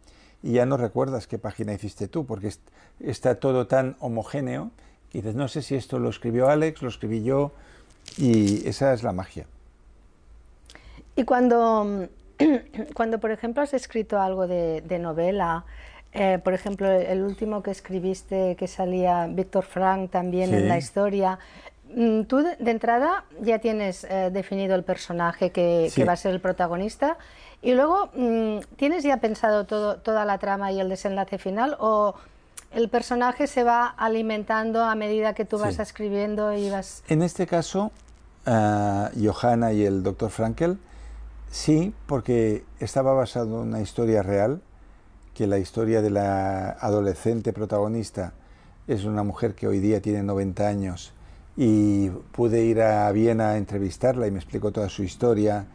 y 0.42 0.52
ya 0.52 0.66
no 0.66 0.76
recuerdas 0.78 1.26
qué 1.26 1.38
página 1.38 1.74
hiciste 1.74 2.08
tú, 2.08 2.24
porque 2.24 2.48
est- 2.48 2.62
está 3.00 3.34
todo 3.36 3.66
tan 3.66 3.96
homogéneo 4.00 4.70
que 5.10 5.18
dices, 5.18 5.34
no 5.34 5.46
sé 5.48 5.60
si 5.62 5.74
esto 5.74 5.98
lo 5.98 6.08
escribió 6.08 6.48
Alex, 6.48 6.80
lo 6.82 6.88
escribí 6.88 7.22
yo, 7.22 7.52
y 8.16 8.66
esa 8.66 8.92
es 8.94 9.02
la 9.02 9.12
magia. 9.12 9.46
Y 11.16 11.24
cuando, 11.24 12.08
cuando, 12.94 13.20
por 13.20 13.30
ejemplo, 13.30 13.62
has 13.62 13.74
escrito 13.74 14.18
algo 14.20 14.46
de, 14.46 14.80
de 14.82 14.98
novela, 14.98 15.64
eh, 16.14 16.38
por 16.42 16.54
ejemplo, 16.54 16.88
el 16.90 17.22
último 17.22 17.62
que 17.62 17.70
escribiste 17.72 18.54
que 18.56 18.68
salía 18.68 19.26
Víctor 19.26 19.64
Frank 19.64 20.10
también 20.10 20.50
Sí. 20.50 20.56
en 20.56 20.68
la 20.68 20.78
historia, 20.78 21.38
mm, 21.94 22.22
tú 22.22 22.38
de, 22.38 22.70
entrada 22.70 23.24
ya 23.40 23.58
tienes 23.58 24.04
eh, 24.04 24.30
definido 24.32 24.74
el 24.76 24.84
personaje 24.84 25.50
que, 25.50 25.88
Sí. 25.90 26.00
que 26.00 26.04
va 26.06 26.12
a 26.12 26.16
ser 26.16 26.32
el 26.32 26.40
protagonista 26.40 27.18
y 27.62 27.74
luego 27.74 28.10
mm, 28.14 28.58
tienes 28.76 29.02
ya 29.02 29.16
pensado 29.18 29.64
todo, 29.66 29.96
toda 29.96 30.24
la 30.24 30.38
trama 30.38 30.70
y 30.72 30.80
el 30.80 30.88
desenlace 30.88 31.36
final 31.38 31.76
o 31.80 32.14
el 32.72 32.88
personaje 32.88 33.46
se 33.46 33.62
va 33.64 33.86
alimentando 33.86 34.84
a 34.84 34.94
medida 34.94 35.34
que 35.34 35.44
tú 35.44 35.58
vas 35.58 35.76
Sí. 35.76 35.82
escribiendo 35.82 36.52
y 36.52 36.70
vas... 36.70 37.02
En 37.08 37.22
este 37.22 37.46
caso, 37.46 37.90
ah, 38.46 39.10
Johanna 39.20 39.72
y 39.72 39.84
el 39.84 40.02
Dr. 40.02 40.30
Frankel, 40.30 40.78
sí, 41.50 41.92
porque 42.06 42.64
estaba 42.80 43.12
basado 43.14 43.62
en 43.62 43.68
una 43.68 43.80
historia 43.80 44.22
real, 44.22 44.60
que 45.34 45.46
la 45.46 45.58
historia 45.58 46.00
de 46.00 46.10
la 46.10 46.70
adolescente 46.70 47.52
protagonista 47.52 48.32
es 48.86 49.04
una 49.04 49.22
mujer 49.22 49.54
que 49.54 49.66
hoy 49.66 49.80
día 49.80 50.00
tiene 50.00 50.22
90 50.22 50.66
años 50.66 51.12
y 51.56 52.08
pude 52.08 52.64
ir 52.64 52.80
a 52.80 53.10
Viena 53.12 53.50
a 53.50 53.56
entrevistarla 53.56 54.26
y 54.26 54.30
me 54.30 54.38
explicó 54.38 54.72
toda 54.72 54.88
su 54.88 55.02
historia 55.02 55.66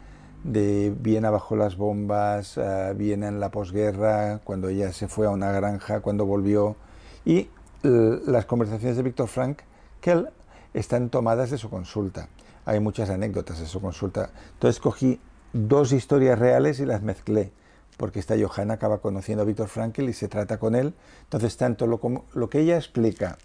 de 0.44 0.94
Viena 0.98 1.30
bajo 1.30 1.56
las 1.56 1.76
bombas, 1.76 2.56
ah, 2.58 2.92
Viena 2.94 3.28
en 3.28 3.40
la 3.40 3.50
posguerra, 3.50 4.40
cuando 4.42 4.68
ella 4.68 4.92
se 4.92 5.08
fue 5.08 5.26
a 5.26 5.30
una 5.30 5.52
granja, 5.52 6.00
cuando 6.00 6.24
volvió 6.26 6.76
y 7.24 7.48
las 7.82 8.44
conversaciones 8.44 8.96
de 8.96 9.02
Víctor 9.02 9.28
Frank 9.28 9.60
Kell 10.00 10.28
están 10.74 11.08
tomadas 11.08 11.50
de 11.50 11.58
su 11.58 11.70
consulta. 11.70 12.28
Hay 12.66 12.78
muchas 12.80 13.08
anécdotas 13.08 13.58
de 13.58 13.66
su 13.66 13.80
consulta. 13.80 14.30
Entonces 14.52 14.80
cogí 14.80 15.18
dos 15.52 15.92
historias 15.92 16.38
reales 16.38 16.78
y 16.80 16.86
las 16.86 17.02
mezclé, 17.02 17.52
porque 18.00 18.18
esta 18.18 18.34
Johanna 18.34 18.74
acaba 18.74 18.98
conociendo 19.02 19.42
a 19.42 19.44
Víctor 19.44 19.68
Frankl 19.68 20.08
y 20.08 20.14
se 20.14 20.26
trata 20.26 20.56
con 20.58 20.74
él. 20.74 20.94
Entonces, 21.24 21.58
tanto 21.58 21.86
lo, 21.86 22.00
como- 22.00 22.24
lo 22.32 22.48
que 22.48 22.60
ella 22.60 22.76
explica 22.78 23.36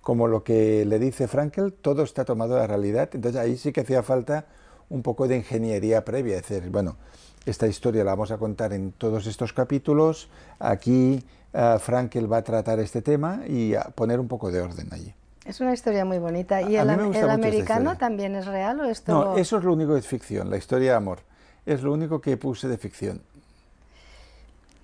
como 0.00 0.26
lo 0.26 0.42
que 0.42 0.86
le 0.86 0.98
dice 0.98 1.28
Frankl, 1.28 1.68
todo 1.82 2.02
está 2.02 2.24
tomado 2.24 2.54
de 2.54 2.60
la 2.62 2.66
realidad. 2.66 3.10
Entonces, 3.12 3.38
ahí 3.38 3.58
sí 3.58 3.72
que 3.72 3.82
hacía 3.82 4.02
falta 4.02 4.46
un 4.88 5.02
poco 5.02 5.28
de 5.28 5.36
ingeniería 5.36 6.02
previa. 6.02 6.38
Es 6.38 6.48
decir, 6.48 6.70
bueno, 6.70 6.96
esta 7.44 7.66
historia 7.66 8.02
la 8.02 8.12
vamos 8.12 8.30
a 8.30 8.38
contar 8.38 8.72
en 8.72 8.92
todos 8.92 9.26
estos 9.26 9.52
capítulos. 9.52 10.30
Aquí 10.58 11.22
eh, 11.52 11.76
Frankl 11.78 12.32
va 12.32 12.38
a 12.38 12.42
tratar 12.42 12.80
este 12.80 13.02
tema 13.02 13.42
y 13.46 13.74
a 13.74 13.82
poner 13.94 14.18
un 14.18 14.28
poco 14.28 14.50
de 14.50 14.62
orden 14.62 14.88
allí. 14.92 15.12
Es 15.44 15.60
una 15.60 15.74
historia 15.74 16.06
muy 16.06 16.18
bonita. 16.18 16.62
¿Y 16.62 16.76
A 16.78 16.82
el, 16.82 16.90
am- 16.90 17.12
el 17.14 17.28
americano 17.28 17.98
también 17.98 18.34
es 18.34 18.46
real 18.46 18.80
o 18.80 18.84
esto...? 18.84 19.12
No, 19.12 19.36
eso 19.36 19.58
es 19.58 19.64
lo 19.64 19.74
único 19.74 19.92
que 19.92 19.98
es 19.98 20.06
ficción, 20.06 20.48
la 20.48 20.56
historia 20.56 20.92
de 20.92 20.96
amor. 20.96 21.18
Es 21.66 21.82
lo 21.82 21.92
único 21.92 22.22
que 22.22 22.38
puse 22.38 22.68
de 22.68 22.78
ficción. 22.78 23.20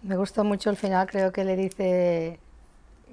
Me 0.02 0.16
gustó 0.16 0.44
mucho 0.44 0.70
el 0.70 0.76
final, 0.76 1.06
creo 1.10 1.32
que 1.32 1.44
le 1.44 1.56
dice 1.56 2.38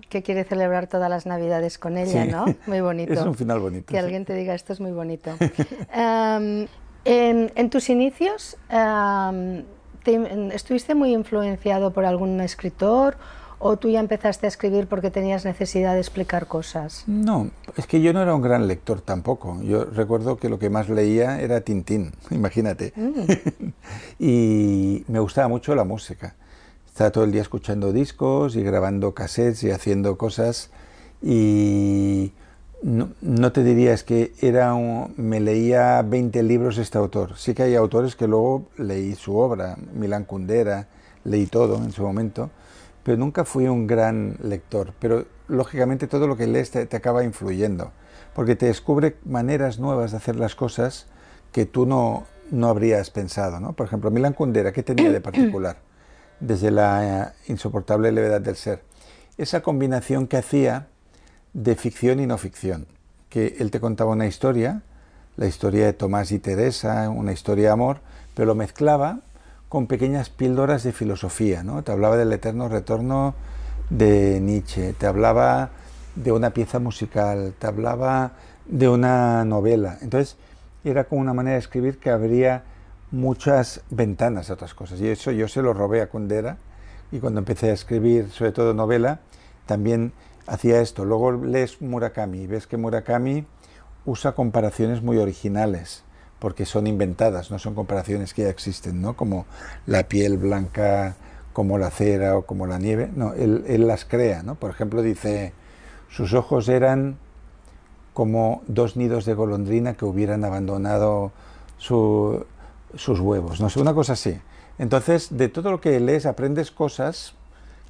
que 0.10 0.22
quiere 0.22 0.44
celebrar 0.44 0.88
todas 0.88 1.10
las 1.10 1.26
navidades 1.26 1.78
con 1.78 1.98
ella, 1.98 2.26
Sí. 2.26 2.32
¿no? 2.32 2.46
Muy 2.68 2.82
bonito. 2.90 3.14
Es 3.14 3.22
un 3.22 3.36
final 3.36 3.60
bonito. 3.60 3.88
Que 3.88 3.94
sí. 3.94 3.98
alguien 4.04 4.26
te 4.26 4.34
diga 4.34 4.54
esto 4.54 4.74
es 4.74 4.80
muy 4.80 4.92
bonito. 4.92 5.32
Em, 5.94 6.68
en, 7.06 7.52
en 7.56 7.70
tus 7.70 7.90
inicios, 7.90 8.58
te- 8.70 10.14
en- 10.14 10.52
¿estuviste 10.52 10.94
muy 10.96 11.14
influenciado 11.14 11.92
por 11.92 12.06
algún 12.06 12.40
escritor 12.42 13.18
¿O 13.66 13.78
tú 13.78 13.88
ya 13.90 14.02
empezaste 14.02 14.46
a 14.46 14.50
escribir 14.50 14.88
porque 14.88 15.10
tenías 15.10 15.46
necesidad 15.46 15.94
de 15.94 16.02
explicar 16.02 16.48
cosas? 16.48 17.06
No, 17.08 17.50
es 17.78 17.88
que 17.88 18.02
yo 18.02 18.12
no 18.12 18.22
era 18.22 18.36
un 18.36 18.42
gran 18.42 18.68
lector 18.68 19.00
tampoco. 19.00 19.62
Yo 19.64 19.86
recuerdo 19.86 20.36
que 20.36 20.50
lo 20.50 20.60
que 20.60 20.70
más 20.70 20.90
leía 20.90 21.40
era 21.40 21.62
Tintín, 21.62 22.12
imagínate. 22.30 22.92
Mm. 22.98 23.70
y 24.20 25.06
me 25.08 25.20
gustaba 25.20 25.48
mucho 25.48 25.76
la 25.76 25.86
música. 25.86 26.36
Estaba 26.94 27.10
todo 27.10 27.24
el 27.24 27.32
día 27.32 27.42
escuchando 27.42 27.92
discos 27.92 28.56
y 28.56 28.62
grabando 28.62 29.16
cassettes 29.16 29.64
y 29.64 29.72
haciendo 29.72 30.16
cosas. 30.16 30.70
Y 31.24 32.34
no, 32.84 33.52
te 33.52 33.64
diría, 33.64 33.94
es 33.94 34.04
que 34.04 34.32
era 34.42 34.76
me 35.18 35.40
leía 35.40 36.04
20 36.04 36.44
libros 36.44 36.78
este 36.78 37.00
autor. 37.00 37.36
Sí 37.36 37.56
que 37.56 37.64
hay 37.64 37.74
autores 37.74 38.16
que 38.16 38.28
luego 38.28 38.68
leí 38.78 39.16
su 39.16 39.36
obra, 39.38 39.76
Milán 39.96 40.26
Kundera, 40.26 40.88
leí 41.24 41.48
todo 41.48 41.78
en 41.78 41.92
su 41.92 42.04
momento 42.04 42.52
pero 43.04 43.18
nunca 43.18 43.44
fui 43.44 43.68
un 43.68 43.86
gran 43.86 44.38
lector. 44.42 44.94
Pero 45.00 45.26
lógicamente 45.48 46.08
todo 46.08 46.26
lo 46.26 46.38
que 46.38 46.48
lees 46.48 46.72
te, 46.72 46.96
acaba 46.96 47.24
influyendo, 47.24 47.92
porque 48.34 48.56
te 48.56 48.68
descubre 48.68 49.18
maneras 49.26 49.78
nuevas 49.78 50.12
de 50.12 50.18
hacer 50.18 50.38
las 50.38 50.56
cosas 50.56 51.08
que 51.52 51.66
tú 51.66 51.86
no, 51.86 52.26
no 52.50 52.68
habrías 52.68 53.10
pensado. 53.10 53.60
¿no? 53.60 53.74
Por 53.74 53.88
ejemplo, 53.88 54.10
Milan 54.10 54.34
Kundera, 54.34 54.72
¿qué 54.72 54.84
tenía 54.84 55.12
de 55.12 55.20
particular? 55.20 55.78
Desde 56.44 56.72
la 56.72 57.24
eh, 57.24 57.34
insoportable 57.48 58.12
levedad 58.12 58.42
del 58.42 58.58
ser. 58.58 58.84
Esa 59.38 59.62
combinación 59.62 60.28
que 60.28 60.38
hacía 60.38 60.88
de 61.54 61.76
ficción 61.76 62.20
y 62.20 62.28
no 62.28 62.38
ficción, 62.38 62.86
que 63.30 63.56
él 63.60 63.72
te 63.72 63.80
contaba 63.80 64.12
una 64.12 64.28
historia, 64.28 64.82
la 65.38 65.48
historia 65.48 65.86
de 65.86 65.94
Tomás 65.94 66.32
y 66.32 66.40
Teresa, 66.40 67.10
una 67.10 67.32
historia 67.32 67.68
de 67.68 67.72
amor, 67.72 68.02
pero 68.36 68.48
lo 68.48 68.56
mezclaba 68.56 69.20
con 69.70 69.88
pequeñas 69.88 70.30
píldoras 70.30 70.84
de 70.84 70.92
filosofía, 70.92 71.64
¿no? 71.64 71.82
Te 71.82 71.94
hablaba 71.94 72.18
del 72.18 72.34
eterno 72.34 72.68
retorno 72.68 73.36
de 73.90 74.42
Nietzsche, 74.42 74.94
te 74.94 75.08
hablaba 75.08 75.70
de 76.16 76.32
una 76.34 76.50
pieza 76.50 76.80
musical, 76.80 77.54
te 77.58 77.68
hablaba 77.68 78.34
de 78.66 78.90
una 78.90 79.46
novela. 79.46 79.98
Entonces, 80.02 80.36
era 80.84 81.06
como 81.06 81.22
una 81.22 81.34
manera 81.34 81.54
de 81.54 81.60
escribir 81.60 82.00
que 82.00 82.10
abría 82.10 82.64
muchas 83.14 83.82
ventanas 83.92 84.50
a 84.50 84.54
otras 84.54 84.74
cosas. 84.74 85.00
Y 85.00 85.08
eso 85.08 85.32
yo 85.32 85.48
se 85.48 85.62
lo 85.62 85.74
robé 85.74 86.02
a 86.02 86.10
Kundera 86.10 86.58
y 87.12 87.20
cuando 87.20 87.40
empecé 87.40 87.70
a 87.70 87.74
escribir, 87.74 88.30
sobre 88.32 88.52
todo 88.52 88.74
novela, 88.74 89.22
también 89.68 90.12
hacía 90.48 90.82
esto. 90.82 91.06
Luego 91.06 91.32
lees 91.32 91.82
Murakami 91.82 92.42
y 92.42 92.48
ves 92.48 92.68
que 92.68 92.76
Murakami 92.76 93.46
usa 94.06 94.34
comparaciones 94.34 95.02
muy 95.02 95.18
originales 95.18 96.04
porque 96.40 96.66
son 96.66 96.88
inventadas, 96.88 97.52
no 97.52 97.60
son 97.60 97.76
comparaciones 97.76 98.34
que 98.34 98.42
ya 98.42 98.50
existen, 98.50 99.02
¿no? 99.02 99.16
Como 99.16 99.46
la 99.86 100.10
piel 100.10 100.38
blanca, 100.38 101.16
como 101.54 101.78
la 101.78 101.92
cera 101.92 102.36
o 102.36 102.42
como 102.42 102.66
la 102.66 102.80
nieve. 102.80 103.12
No, 103.16 103.34
él, 103.34 103.88
las 103.88 104.06
crea, 104.06 104.44
¿no? 104.44 104.56
Por 104.56 104.72
ejemplo, 104.72 105.04
dice, 105.04 105.54
sus 106.10 106.34
ojos 106.34 106.68
eran 106.68 107.18
como 108.14 108.64
dos 108.68 108.98
nidos 108.98 109.24
de 109.26 109.36
golondrina 109.36 109.94
que 109.94 110.04
hubieran 110.04 110.44
abandonado 110.44 111.32
sus 112.96 113.20
huevos, 113.20 113.60
no 113.60 113.70
sé, 113.70 113.80
una 113.80 113.94
cosa 113.94 114.14
así. 114.14 114.40
Entonces, 114.78 115.36
de 115.38 115.50
todo 115.50 115.72
lo 115.72 115.82
que 115.82 116.00
lees 116.00 116.26
aprendes 116.26 116.72
cosas 116.72 117.36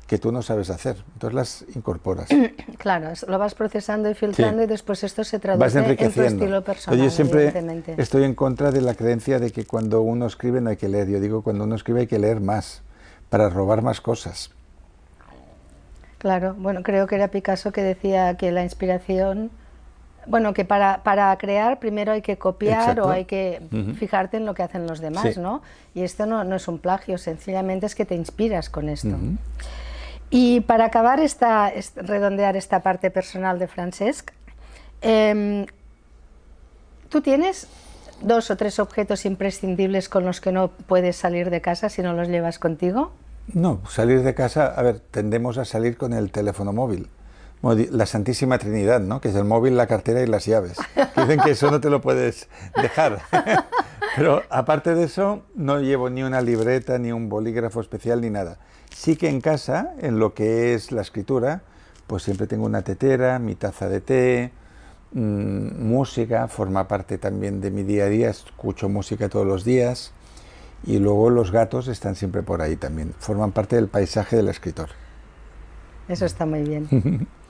que 0.07 0.17
tú 0.17 0.31
no 0.31 0.41
sabes 0.41 0.69
hacer. 0.69 0.97
Entonces 1.13 1.35
las 1.35 1.65
incorporas. 1.75 2.29
Claro, 2.77 3.13
lo 3.27 3.39
vas 3.39 3.55
procesando 3.55 4.09
y 4.09 4.13
filtrando 4.13 4.61
y 4.61 4.65
después 4.65 5.03
esto 5.05 5.23
se 5.23 5.39
traduce 5.39 5.79
en 5.79 5.95
tu 5.95 6.21
estilo 6.21 6.61
personal. 6.61 6.99
yo 6.99 7.09
siempre 7.09 7.53
estoy 7.97 8.25
en 8.25 8.35
contra 8.35 8.71
de 8.71 8.81
la 8.81 8.93
creencia 8.93 9.39
de 9.39 9.51
que 9.51 9.65
cuando 9.65 10.01
uno 10.01 10.25
escribe 10.25 10.59
no 10.59 10.69
hay 10.69 10.75
que 10.75 10.89
leer. 10.89 11.07
Yo 11.07 11.21
digo, 11.21 11.43
cuando 11.43 11.63
uno 11.63 11.75
escribe 11.75 12.01
hay 12.01 12.07
que 12.07 12.19
leer 12.19 12.41
más, 12.41 12.81
para 13.29 13.49
robar 13.49 13.81
más 13.81 14.01
cosas. 14.01 14.51
Claro, 16.17 16.55
bueno, 16.57 16.83
creo 16.83 17.07
que 17.07 17.15
era 17.15 17.29
Picasso 17.29 17.71
que 17.71 17.81
decía 17.81 18.35
que 18.35 18.51
la 18.51 18.63
inspiración, 18.63 19.49
bueno, 20.25 20.53
que 20.53 20.65
para, 20.65 21.03
para 21.03 21.35
crear 21.37 21.79
primero 21.79 22.11
hay 22.11 22.21
que 22.21 22.37
copiar 22.37 22.99
o 22.99 23.09
hay 23.09 23.25
que 23.25 23.61
fijarte 23.97 24.37
en 24.37 24.45
lo 24.45 24.53
que 24.53 24.63
hacen 24.63 24.87
los 24.87 24.99
demás, 24.99 25.37
¿no? 25.37 25.61
Y 25.93 26.01
esto 26.03 26.25
no, 26.25 26.43
no, 26.43 26.55
es 26.55 26.67
un 26.67 26.79
plagio, 26.79 27.17
sencillamente 27.17 27.85
es 27.85 27.95
que 27.95 28.05
te 28.05 28.15
inspiras 28.15 28.69
con 28.69 28.89
esto. 28.89 29.15
Y 30.29 30.61
para 30.61 30.85
acabar, 30.85 31.19
esta, 31.19 31.71
redondear 31.95 32.57
esta 32.57 32.81
parte 32.81 33.11
personal 33.11 33.59
de 33.59 33.67
Francesc, 33.67 34.31
em, 35.01 35.65
¿tú 37.09 37.21
tienes 37.21 37.67
dos 38.21 38.49
o 38.49 38.57
tres 38.57 38.79
objetos 38.79 39.25
imprescindibles 39.25 40.09
con 40.09 40.25
los 40.25 40.41
que 40.41 40.51
no 40.51 40.69
puedes 40.69 41.17
salir 41.17 41.49
de 41.49 41.61
casa 41.61 41.89
si 41.89 42.01
no 42.01 42.13
los 42.13 42.29
llevas 42.29 42.57
contigo? 42.57 43.11
No, 43.53 43.81
salir 43.89 44.23
de 44.23 44.33
casa, 44.33 44.67
a 44.67 44.81
ver, 44.81 44.99
tendemos 44.99 45.57
a 45.57 45.65
salir 45.65 45.97
con 45.97 46.13
el 46.13 46.31
teléfono 46.31 46.71
móvil. 46.73 47.09
La 47.63 48.05
Santísima 48.05 48.57
Trinidad, 48.57 48.99
¿no? 48.99 49.21
Que 49.21 49.29
es 49.29 49.35
el 49.35 49.45
móvil, 49.45 49.77
la 49.77 49.87
cartera 49.87 50.21
y 50.21 50.27
las 50.27 50.45
llaves. 50.45 50.77
Dicen 51.17 51.39
que 51.39 51.51
eso 51.51 51.71
no 51.71 51.79
te 51.79 51.89
lo 51.89 52.01
puedes 52.01 52.49
dejar. 52.81 53.21
Pero 54.15 54.43
aparte 54.49 54.93
de 54.93 55.05
eso, 55.05 55.43
no 55.55 55.79
llevo 55.79 56.09
ni 56.09 56.23
una 56.23 56.41
libreta, 56.41 56.99
ni 56.99 57.11
un 57.11 57.29
bolígrafo 57.29 57.79
especial, 57.79 58.21
ni 58.21 58.29
nada. 58.29 58.57
Sí 58.93 59.15
que 59.15 59.29
en 59.29 59.39
casa, 59.39 59.93
en 59.99 60.19
lo 60.19 60.33
que 60.33 60.73
es 60.73 60.91
la 60.91 61.01
escritura, 61.01 61.63
pues 62.05 62.23
siempre 62.23 62.47
tengo 62.47 62.65
una 62.65 62.81
tetera, 62.81 63.39
mi 63.39 63.55
taza 63.55 63.87
de 63.87 64.01
té, 64.01 64.51
mm, 65.13 65.83
música, 65.83 66.47
forma 66.47 66.87
parte 66.87 67.17
también 67.17 67.61
de 67.61 67.71
mi 67.71 67.83
día 67.83 68.05
a 68.05 68.09
día, 68.09 68.29
escucho 68.29 68.89
música 68.89 69.29
todos 69.29 69.47
los 69.47 69.63
días 69.63 70.11
y 70.85 70.99
luego 70.99 71.29
los 71.29 71.51
gatos 71.51 71.87
están 71.87 72.15
siempre 72.15 72.43
por 72.43 72.61
ahí 72.61 72.75
también, 72.75 73.13
forman 73.17 73.51
parte 73.51 73.77
del 73.77 73.87
paisaje 73.87 74.35
del 74.35 74.49
escritor. 74.49 74.89
Eso 76.07 76.25
está 76.25 76.45
muy 76.45 76.63
bien. 76.63 77.27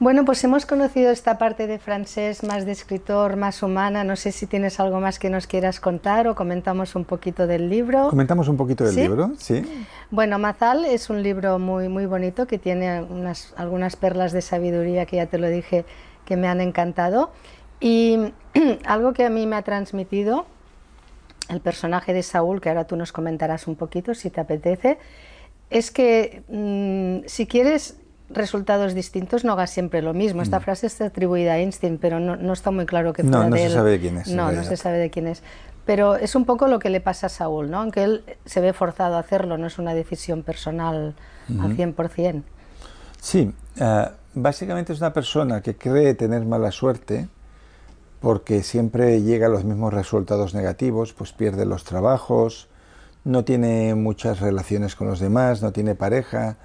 Bueno, 0.00 0.24
pues 0.24 0.44
hemos 0.44 0.64
conocido 0.64 1.10
esta 1.10 1.38
parte 1.38 1.66
de 1.66 1.80
francés 1.80 2.44
más 2.44 2.64
de 2.64 2.70
escritor, 2.70 3.34
más 3.36 3.64
humana. 3.64 4.04
No 4.04 4.14
sé 4.14 4.30
si 4.30 4.46
tienes 4.46 4.78
algo 4.78 5.00
más 5.00 5.18
que 5.18 5.28
nos 5.28 5.48
quieras 5.48 5.80
contar 5.80 6.28
o 6.28 6.36
comentamos 6.36 6.94
un 6.94 7.04
poquito 7.04 7.48
del 7.48 7.68
libro. 7.68 8.08
Comentamos 8.08 8.46
un 8.46 8.56
poquito 8.56 8.84
del 8.84 8.94
libro, 8.94 9.32
sí. 9.38 9.64
Bueno, 10.12 10.38
Mazal 10.38 10.84
es 10.84 11.10
un 11.10 11.24
libro 11.24 11.58
muy, 11.58 11.88
muy 11.88 12.06
bonito 12.06 12.46
que 12.46 12.58
tiene 12.58 13.02
unas, 13.02 13.52
algunas 13.56 13.96
perlas 13.96 14.30
de 14.30 14.40
sabiduría 14.40 15.04
que 15.04 15.16
ya 15.16 15.26
te 15.26 15.36
lo 15.36 15.48
dije 15.48 15.84
que 16.24 16.36
me 16.36 16.46
han 16.46 16.60
encantado. 16.60 17.32
Y 17.80 18.32
algo 18.84 19.12
que 19.12 19.24
a 19.24 19.30
mí 19.30 19.48
me 19.48 19.56
ha 19.56 19.62
transmitido 19.62 20.46
el 21.48 21.60
personaje 21.60 22.12
de 22.12 22.22
Saúl, 22.22 22.60
que 22.60 22.68
ahora 22.68 22.86
tú 22.86 22.94
nos 22.94 23.10
comentarás 23.10 23.66
un 23.66 23.74
poquito 23.74 24.14
si 24.14 24.30
te 24.30 24.40
apetece, 24.40 24.98
es 25.70 25.90
que 25.90 26.44
mm, 26.48 27.26
si 27.26 27.48
quieres 27.48 27.96
resultados 28.30 28.94
distintos, 28.94 29.44
no 29.44 29.52
hagas 29.52 29.70
siempre 29.70 30.02
lo 30.02 30.14
mismo. 30.14 30.42
Esta 30.42 30.58
mm. 30.58 30.62
frase 30.62 30.86
está 30.86 31.06
atribuida 31.06 31.52
a 31.52 31.58
Einstein, 31.58 31.98
pero 31.98 32.20
no, 32.20 32.36
no 32.36 32.52
está 32.52 32.70
muy 32.70 32.86
claro 32.86 33.12
que 33.12 33.22
no, 33.22 33.48
no 33.48 33.56
se 33.56 33.70
sabe 33.70 33.92
de 33.92 34.00
quién 34.00 34.16
es. 34.18 34.28
No, 34.28 34.52
no 34.52 34.64
se 34.64 34.76
sabe 34.76 34.98
de 34.98 35.10
quién 35.10 35.26
es. 35.26 35.42
Pero 35.86 36.16
es 36.16 36.34
un 36.34 36.44
poco 36.44 36.68
lo 36.68 36.78
que 36.78 36.90
le 36.90 37.00
pasa 37.00 37.26
a 37.26 37.30
Saúl, 37.30 37.70
¿no? 37.70 37.80
Aunque 37.80 38.04
él 38.04 38.24
se 38.44 38.60
ve 38.60 38.74
forzado 38.74 39.16
a 39.16 39.20
hacerlo, 39.20 39.56
no 39.56 39.66
es 39.66 39.78
una 39.78 39.94
decisión 39.94 40.42
personal 40.42 41.14
al 41.48 41.76
100%. 41.76 42.42
Sí, 43.20 43.52
uh, 43.80 43.84
básicamente 44.34 44.92
es 44.92 45.00
una 45.00 45.12
persona 45.12 45.62
que 45.62 45.76
cree 45.76 46.14
tener 46.14 46.44
mala 46.44 46.70
suerte 46.70 47.28
porque 48.20 48.62
siempre 48.62 49.22
llega 49.22 49.46
a 49.46 49.48
los 49.48 49.64
mismos 49.64 49.94
resultados 49.94 50.54
negativos, 50.54 51.12
pues 51.12 51.32
pierde 51.32 51.64
los 51.64 51.84
trabajos, 51.84 52.68
no 53.24 53.44
tiene 53.44 53.94
muchas 53.94 54.40
relaciones 54.40 54.94
con 54.94 55.08
los 55.08 55.20
demás, 55.20 55.62
no 55.62 55.72
tiene 55.72 55.94
pareja, 55.94 56.56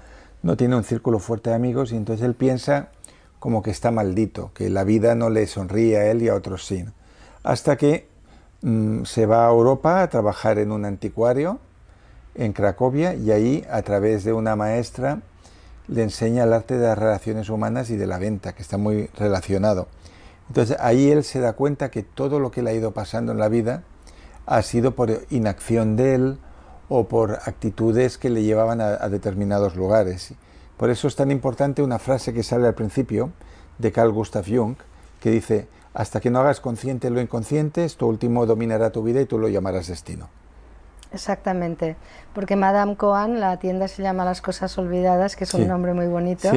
no 0.44 0.58
tiene 0.58 0.76
un 0.76 0.84
círculo 0.84 1.18
fuerte 1.18 1.50
de 1.50 1.56
amigos 1.56 1.90
y 1.90 1.96
entonces 1.96 2.24
él 2.24 2.34
piensa 2.34 2.90
como 3.38 3.62
que 3.62 3.70
está 3.70 3.90
maldito, 3.90 4.52
que 4.52 4.68
la 4.68 4.84
vida 4.84 5.14
no 5.14 5.30
le 5.30 5.46
sonríe 5.46 5.96
a 5.96 6.10
él 6.10 6.22
y 6.22 6.28
a 6.28 6.34
otros 6.34 6.66
sí. 6.66 6.84
Hasta 7.42 7.76
que 7.76 8.08
mm, 8.60 9.04
se 9.04 9.24
va 9.24 9.46
a 9.46 9.50
Europa 9.50 10.02
a 10.02 10.10
trabajar 10.10 10.58
en 10.58 10.70
un 10.70 10.84
anticuario 10.84 11.60
en 12.34 12.52
Cracovia 12.52 13.14
y 13.14 13.30
ahí 13.30 13.64
a 13.70 13.80
través 13.82 14.22
de 14.22 14.34
una 14.34 14.54
maestra 14.54 15.22
le 15.88 16.02
enseña 16.02 16.44
el 16.44 16.52
arte 16.52 16.76
de 16.76 16.88
las 16.88 16.98
relaciones 16.98 17.48
humanas 17.48 17.88
y 17.88 17.96
de 17.96 18.06
la 18.06 18.18
venta, 18.18 18.52
que 18.52 18.60
está 18.60 18.76
muy 18.76 19.06
relacionado. 19.16 19.88
Entonces 20.48 20.76
ahí 20.78 21.10
él 21.10 21.24
se 21.24 21.40
da 21.40 21.54
cuenta 21.54 21.90
que 21.90 22.02
todo 22.02 22.38
lo 22.38 22.50
que 22.50 22.62
le 22.62 22.70
ha 22.70 22.74
ido 22.74 22.90
pasando 22.90 23.32
en 23.32 23.38
la 23.38 23.48
vida 23.48 23.82
ha 24.44 24.60
sido 24.60 24.94
por 24.94 25.10
inacción 25.30 25.96
de 25.96 26.14
él, 26.14 26.38
o 26.88 27.08
por 27.08 27.32
actitudes 27.32 28.18
que 28.18 28.30
le 28.30 28.42
llevaban 28.42 28.80
a, 28.80 29.08
determinados 29.08 29.76
lugares. 29.76 30.34
Por 30.76 30.90
eso 30.90 31.08
es 31.08 31.16
tan 31.16 31.30
importante 31.30 31.82
una 31.82 31.98
frase 31.98 32.32
que 32.32 32.42
sale 32.42 32.66
al 32.66 32.74
principio 32.74 33.30
de 33.78 33.92
Carl 33.92 34.12
Gustav 34.12 34.44
Jung, 34.46 34.76
que 35.20 35.30
dice, 35.30 35.68
hasta 35.94 36.20
que 36.20 36.30
no 36.30 36.40
hagas 36.40 36.60
consciente 36.60 37.10
lo 37.10 37.20
inconsciente, 37.20 37.84
esto 37.84 38.06
último 38.06 38.46
dominará 38.46 38.90
tu 38.90 39.02
vida 39.02 39.20
y 39.20 39.26
tú 39.26 39.38
lo 39.38 39.48
llamarás 39.48 39.86
destino. 39.86 40.28
Exactamente, 41.12 41.96
porque 42.34 42.56
Madame 42.56 42.96
Coan, 42.96 43.38
la 43.38 43.58
tienda 43.58 43.86
se 43.86 44.02
llama 44.02 44.24
Las 44.24 44.42
Cosas 44.42 44.76
Olvidadas, 44.78 45.36
que 45.36 45.44
es 45.44 45.54
un 45.54 45.68
nombre 45.68 45.94
muy 45.94 46.08
bonito. 46.08 46.50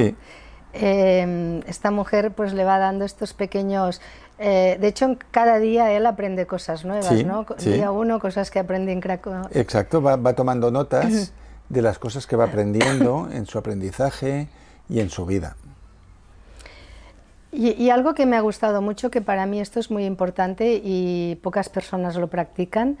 Eh, 0.74 1.62
esta 1.66 1.90
mujer 1.90 2.32
pues 2.32 2.52
le 2.52 2.64
va 2.64 2.78
dando 2.78 3.04
estos 3.04 3.32
pequeños 3.32 4.02
eh, 4.38 4.78
de 4.80 4.88
hecho, 4.88 5.16
cada 5.30 5.58
día 5.58 5.92
él 5.92 6.06
aprende 6.06 6.46
cosas 6.46 6.84
nuevas, 6.84 7.24
¿no? 7.24 7.44
Día 7.58 7.90
uno, 7.90 8.20
cosas 8.20 8.50
que 8.50 8.58
aprende 8.58 8.92
en 8.92 9.00
Cracovia. 9.00 9.48
Exacto, 9.52 10.00
va, 10.00 10.32
tomando 10.34 10.70
notas 10.70 11.32
de 11.68 11.82
las 11.82 11.98
cosas 11.98 12.26
que 12.26 12.36
va 12.36 12.44
aprendiendo 12.44 13.28
en 13.32 13.46
su 13.46 13.58
aprendizaje 13.58 14.48
y 14.88 15.00
en 15.00 15.10
su 15.10 15.26
vida. 15.26 15.56
Y, 17.50 17.90
algo 17.90 18.14
que 18.14 18.26
me 18.26 18.36
ha 18.36 18.40
gustado 18.40 18.82
mucho, 18.82 19.10
que 19.10 19.22
para 19.22 19.46
mí 19.46 19.58
esto 19.58 19.80
es 19.80 19.90
muy 19.90 20.04
importante 20.04 20.80
y 20.84 21.38
pocas 21.42 21.68
personas 21.68 22.14
lo 22.16 22.28
practican, 22.28 22.98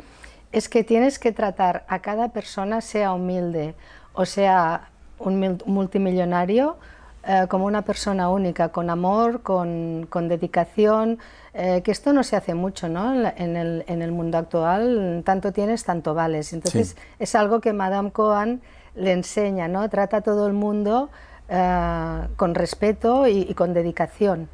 es 0.52 0.68
que 0.68 0.82
tienes 0.82 1.18
que 1.18 1.32
tratar 1.32 1.84
a 1.86 2.00
cada 2.00 2.30
persona, 2.30 2.80
sea 2.80 3.12
humilde 3.12 3.74
o 4.14 4.24
sea 4.24 4.90
un 5.18 5.60
multimillonario, 5.66 6.76
eh, 7.26 7.46
como 7.48 7.66
una 7.66 7.82
persona 7.82 8.30
única, 8.30 8.70
con 8.70 8.90
amor, 8.90 9.42
con, 9.42 10.06
con 10.08 10.28
dedicación, 10.28 11.18
eh, 11.52 11.82
que 11.82 11.90
esto 11.90 12.12
no 12.12 12.22
se 12.22 12.36
hace 12.36 12.54
mucho 12.54 12.88
¿no? 12.88 13.12
en, 13.12 13.56
el, 13.56 13.84
en, 13.88 14.02
el, 14.02 14.12
mundo 14.12 14.38
actual, 14.38 15.22
tanto 15.24 15.52
tienes, 15.52 15.84
tanto 15.84 16.14
vales. 16.14 16.52
Entonces 16.52 16.96
es 17.18 17.34
algo 17.34 17.60
que 17.60 17.72
Madame 17.72 18.12
Cohen 18.12 18.62
le 18.94 19.12
enseña, 19.12 19.68
¿no? 19.68 19.88
trata 19.88 20.18
a 20.18 20.20
todo 20.20 20.46
el 20.46 20.52
mundo 20.52 21.10
eh, 21.48 22.28
con 22.36 22.54
respeto 22.54 23.26
y, 23.26 23.52
con 23.54 23.74
dedicación. 23.74 24.48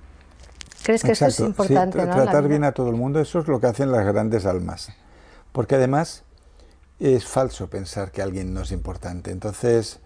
¿Crees 0.83 1.03
que 1.03 1.13
eso 1.13 1.27
es 1.27 1.41
importante? 1.41 2.01
Sí, 2.01 2.07
tratar 2.07 2.49
bien 2.49 2.65
a 2.65 2.73
todo 2.73 2.89
el 2.89 2.97
mundo, 2.97 3.21
eso 3.21 3.41
es 3.41 3.49
lo 3.49 3.61
que 3.61 3.67
hacen 3.67 3.91
las 3.91 4.07
grandes 4.07 4.47
almas. 4.47 4.91
Porque 5.53 5.75
además 5.75 6.25
es 7.01 7.27
falso 7.27 7.69
pensar 7.69 8.11
que 8.11 8.23
alguien 8.23 8.55
no 8.55 8.63
es 8.63 8.73
importante. 8.73 9.31
Entonces, 9.31 10.01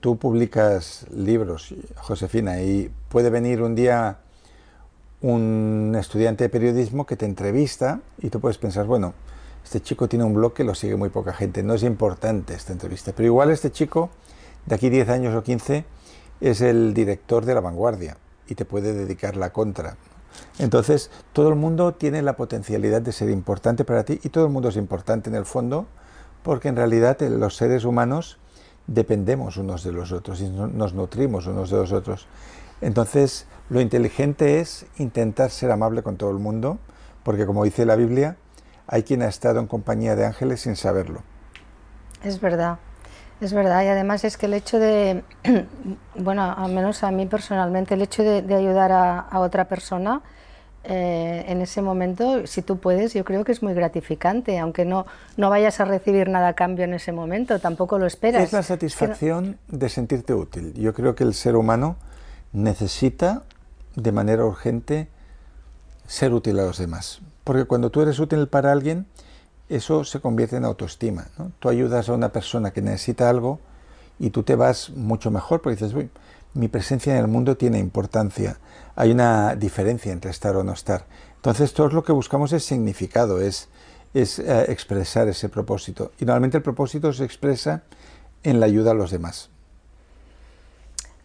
tú 0.00 0.16
publicas 0.16 1.06
libros, 1.10 1.74
Josefina, 1.96 2.62
y 2.62 2.90
puede 3.08 3.30
venir 3.30 3.62
un 3.62 3.74
día 3.74 4.18
un 5.22 5.94
estudiante 5.98 6.44
de 6.44 6.48
periodismo 6.48 7.06
que 7.06 7.16
te 7.16 7.26
entrevista 7.26 8.00
y 8.18 8.30
tú 8.30 8.40
puedes 8.40 8.58
pensar, 8.58 8.86
bueno, 8.86 9.14
este 9.64 9.80
chico 9.80 10.08
tiene 10.08 10.24
un 10.24 10.34
blog 10.34 10.52
que 10.52 10.64
lo 10.64 10.74
sigue 10.74 10.96
muy 10.96 11.08
poca 11.08 11.32
gente, 11.32 11.62
no 11.62 11.74
es 11.74 11.84
importante 11.84 12.54
esta 12.54 12.72
entrevista, 12.72 13.12
pero 13.16 13.26
igual 13.26 13.50
este 13.50 13.70
chico, 13.70 14.10
de 14.66 14.74
aquí 14.74 14.90
10 14.90 15.08
años 15.08 15.34
o 15.34 15.42
15, 15.42 15.84
es 16.40 16.60
el 16.60 16.92
director 16.92 17.44
de 17.44 17.54
la 17.54 17.60
vanguardia 17.60 18.16
y 18.48 18.56
te 18.56 18.64
puede 18.64 18.92
dedicar 18.92 19.36
la 19.36 19.52
contra. 19.52 19.96
Entonces, 20.58 21.10
todo 21.32 21.48
el 21.48 21.54
mundo 21.54 21.92
tiene 21.92 22.22
la 22.22 22.36
potencialidad 22.36 23.02
de 23.02 23.12
ser 23.12 23.30
importante 23.30 23.84
para 23.84 24.04
ti 24.04 24.18
y 24.22 24.28
todo 24.30 24.46
el 24.46 24.50
mundo 24.50 24.70
es 24.70 24.76
importante 24.76 25.30
en 25.30 25.36
el 25.36 25.44
fondo 25.44 25.86
porque 26.42 26.68
en 26.68 26.76
realidad 26.76 27.22
eh, 27.22 27.30
los 27.30 27.56
seres 27.56 27.84
humanos 27.84 28.38
dependemos 28.86 29.56
unos 29.56 29.84
de 29.84 29.92
los 29.92 30.12
otros 30.12 30.40
y 30.40 30.48
nos 30.48 30.94
nutrimos 30.94 31.46
unos 31.46 31.70
de 31.70 31.76
los 31.76 31.92
otros. 31.92 32.26
Entonces, 32.80 33.46
lo 33.70 33.80
inteligente 33.80 34.60
es 34.60 34.86
intentar 34.98 35.50
ser 35.50 35.70
amable 35.70 36.02
con 36.02 36.16
todo 36.16 36.30
el 36.30 36.38
mundo, 36.38 36.78
porque 37.22 37.46
como 37.46 37.64
dice 37.64 37.86
la 37.86 37.96
Biblia, 37.96 38.36
hay 38.86 39.04
quien 39.04 39.22
ha 39.22 39.28
estado 39.28 39.60
en 39.60 39.66
compañía 39.66 40.16
de 40.16 40.26
ángeles 40.26 40.62
sin 40.62 40.76
saberlo. 40.76 41.22
Es 42.22 42.40
verdad. 42.40 42.78
Es 43.40 43.52
verdad, 43.52 43.82
y 43.82 43.88
además 43.88 44.22
es 44.22 44.36
que 44.36 44.46
el 44.46 44.54
hecho 44.54 44.78
de, 44.78 45.24
bueno, 46.14 46.54
al 46.56 46.72
menos 46.72 47.02
a 47.02 47.10
mí 47.10 47.26
personalmente, 47.26 47.94
el 47.94 48.02
hecho 48.02 48.22
de, 48.22 48.54
ayudar 48.54 48.92
a, 48.92 49.38
otra 49.40 49.64
persona 49.64 50.22
eh, 50.84 51.44
en 51.46 51.60
ese 51.60 51.80
momento, 51.80 52.46
si 52.46 52.62
tú 52.62 52.78
puedes, 52.78 53.14
yo 53.14 53.24
creo 53.24 53.44
que 53.44 53.52
es 53.52 53.62
muy 53.62 53.72
gratificante, 53.72 54.58
aunque 54.58 54.84
no, 54.84 55.06
no 55.36 55.48
vayas 55.48 55.78
a 55.80 55.84
recibir 55.84 56.28
nada 56.28 56.48
a 56.48 56.52
cambio 56.54 56.84
en 56.84 56.94
ese 56.94 57.12
momento, 57.12 57.60
tampoco 57.60 57.98
lo 57.98 58.06
esperas. 58.06 58.42
Es 58.42 58.52
la 58.52 58.64
satisfacción 58.64 59.58
de 59.68 59.88
sentirte 59.88 60.34
útil. 60.34 60.74
Yo 60.74 60.92
creo 60.92 61.14
que 61.14 61.22
el 61.22 61.34
ser 61.34 61.56
humano 61.56 61.96
necesita 62.52 63.44
de 63.94 64.10
manera 64.10 64.44
urgente 64.44 65.08
ser 66.06 66.34
útil 66.34 66.58
a 66.58 66.64
los 66.64 66.78
demás, 66.78 67.20
porque 67.44 67.64
cuando 67.64 67.90
tú 67.90 68.02
eres 68.02 68.18
útil 68.18 68.48
para 68.48 68.72
alguien, 68.72 69.06
eso 69.68 70.04
se 70.04 70.20
convierte 70.20 70.56
en 70.56 70.64
autoestima. 70.64 71.28
Tú 71.60 71.68
ayudas 71.68 72.08
a 72.08 72.12
una 72.12 72.30
persona 72.30 72.72
que 72.72 72.82
necesita 72.82 73.30
algo 73.30 73.60
y 74.18 74.30
tú 74.30 74.42
te 74.42 74.56
vas 74.56 74.90
mucho 74.90 75.30
mejor 75.30 75.62
porque 75.62 75.76
dices, 75.76 75.94
Uy, 75.94 76.10
mi 76.54 76.68
presencia 76.68 77.14
en 77.14 77.20
el 77.20 77.28
mundo 77.28 77.56
tiene 77.56 77.78
importancia, 77.78 78.58
hay 78.94 79.10
una 79.10 79.56
diferencia 79.56 80.12
entre 80.12 80.30
estar 80.30 80.56
o 80.56 80.64
no 80.64 80.72
estar. 80.72 81.06
Entonces, 81.36 81.72
todo 81.72 81.88
lo 81.88 82.04
que 82.04 82.12
buscamos 82.12 82.52
es 82.52 82.64
significado, 82.64 83.40
es, 83.40 83.68
eh, 84.14 84.66
expresar 84.68 85.28
ese 85.28 85.48
propósito. 85.48 86.12
Y 86.20 86.24
normalmente 86.24 86.58
el 86.58 86.62
propósito 86.62 87.12
se 87.12 87.24
expresa 87.24 87.82
en 88.42 88.60
la 88.60 88.66
ayuda 88.66 88.92
a 88.92 88.94
los 88.94 89.10
demás. 89.10 89.50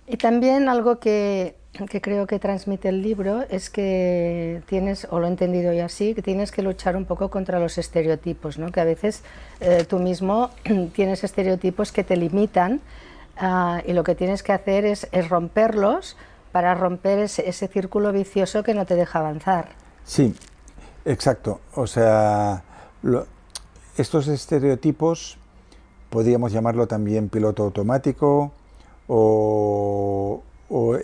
Y 0.08 0.18
también 0.18 0.70
algo 0.70 1.00
que 1.00 1.56
que 1.86 2.02
creo 2.02 2.26
que 2.26 2.40
transmite 2.40 2.90
el 2.90 3.02
libro 3.04 3.44
es 3.50 3.70
que 3.70 4.62
tienes, 4.66 5.08
o 5.12 5.20
lo 5.20 5.28
he 5.28 5.30
entendido 5.30 5.72
yo 5.74 5.86
así, 5.86 6.16
que 6.16 6.24
tienes 6.24 6.52
que 6.52 6.64
luchar 6.64 6.98
un 6.98 7.06
poco 7.06 7.30
contra 7.30 7.60
los 7.60 7.78
estereotipos, 7.78 8.58
¿no? 8.58 8.72
que 8.72 8.80
a 8.80 8.84
veces 8.84 9.22
eh, 9.60 9.86
tú 9.88 10.00
mismo 10.00 10.50
tienes 10.96 11.24
estereotipos 11.24 11.92
que 11.92 12.04
te 12.04 12.18
limitan 12.18 12.82
ah, 13.40 13.82
y 13.86 13.94
lo 13.94 14.04
que 14.04 14.16
tienes 14.16 14.44
que 14.44 14.54
hacer 14.54 14.86
es, 14.86 15.08
romperlos 15.30 16.18
para 16.52 16.76
romper 16.76 17.20
ese, 17.20 17.52
círculo 17.68 18.12
vicioso 18.12 18.64
que 18.64 18.74
no 18.74 18.86
te 18.86 18.96
deja 18.96 19.20
avanzar. 19.20 19.70
Sí, 20.04 20.34
exacto. 21.06 21.62
O 21.76 21.88
sea, 21.88 22.64
estos 23.98 24.28
estereotipos 24.28 25.38
podríamos 26.10 26.52
llamarlo 26.52 26.88
también 26.88 27.30
piloto 27.30 27.64
automático 27.64 28.52
o 29.08 30.42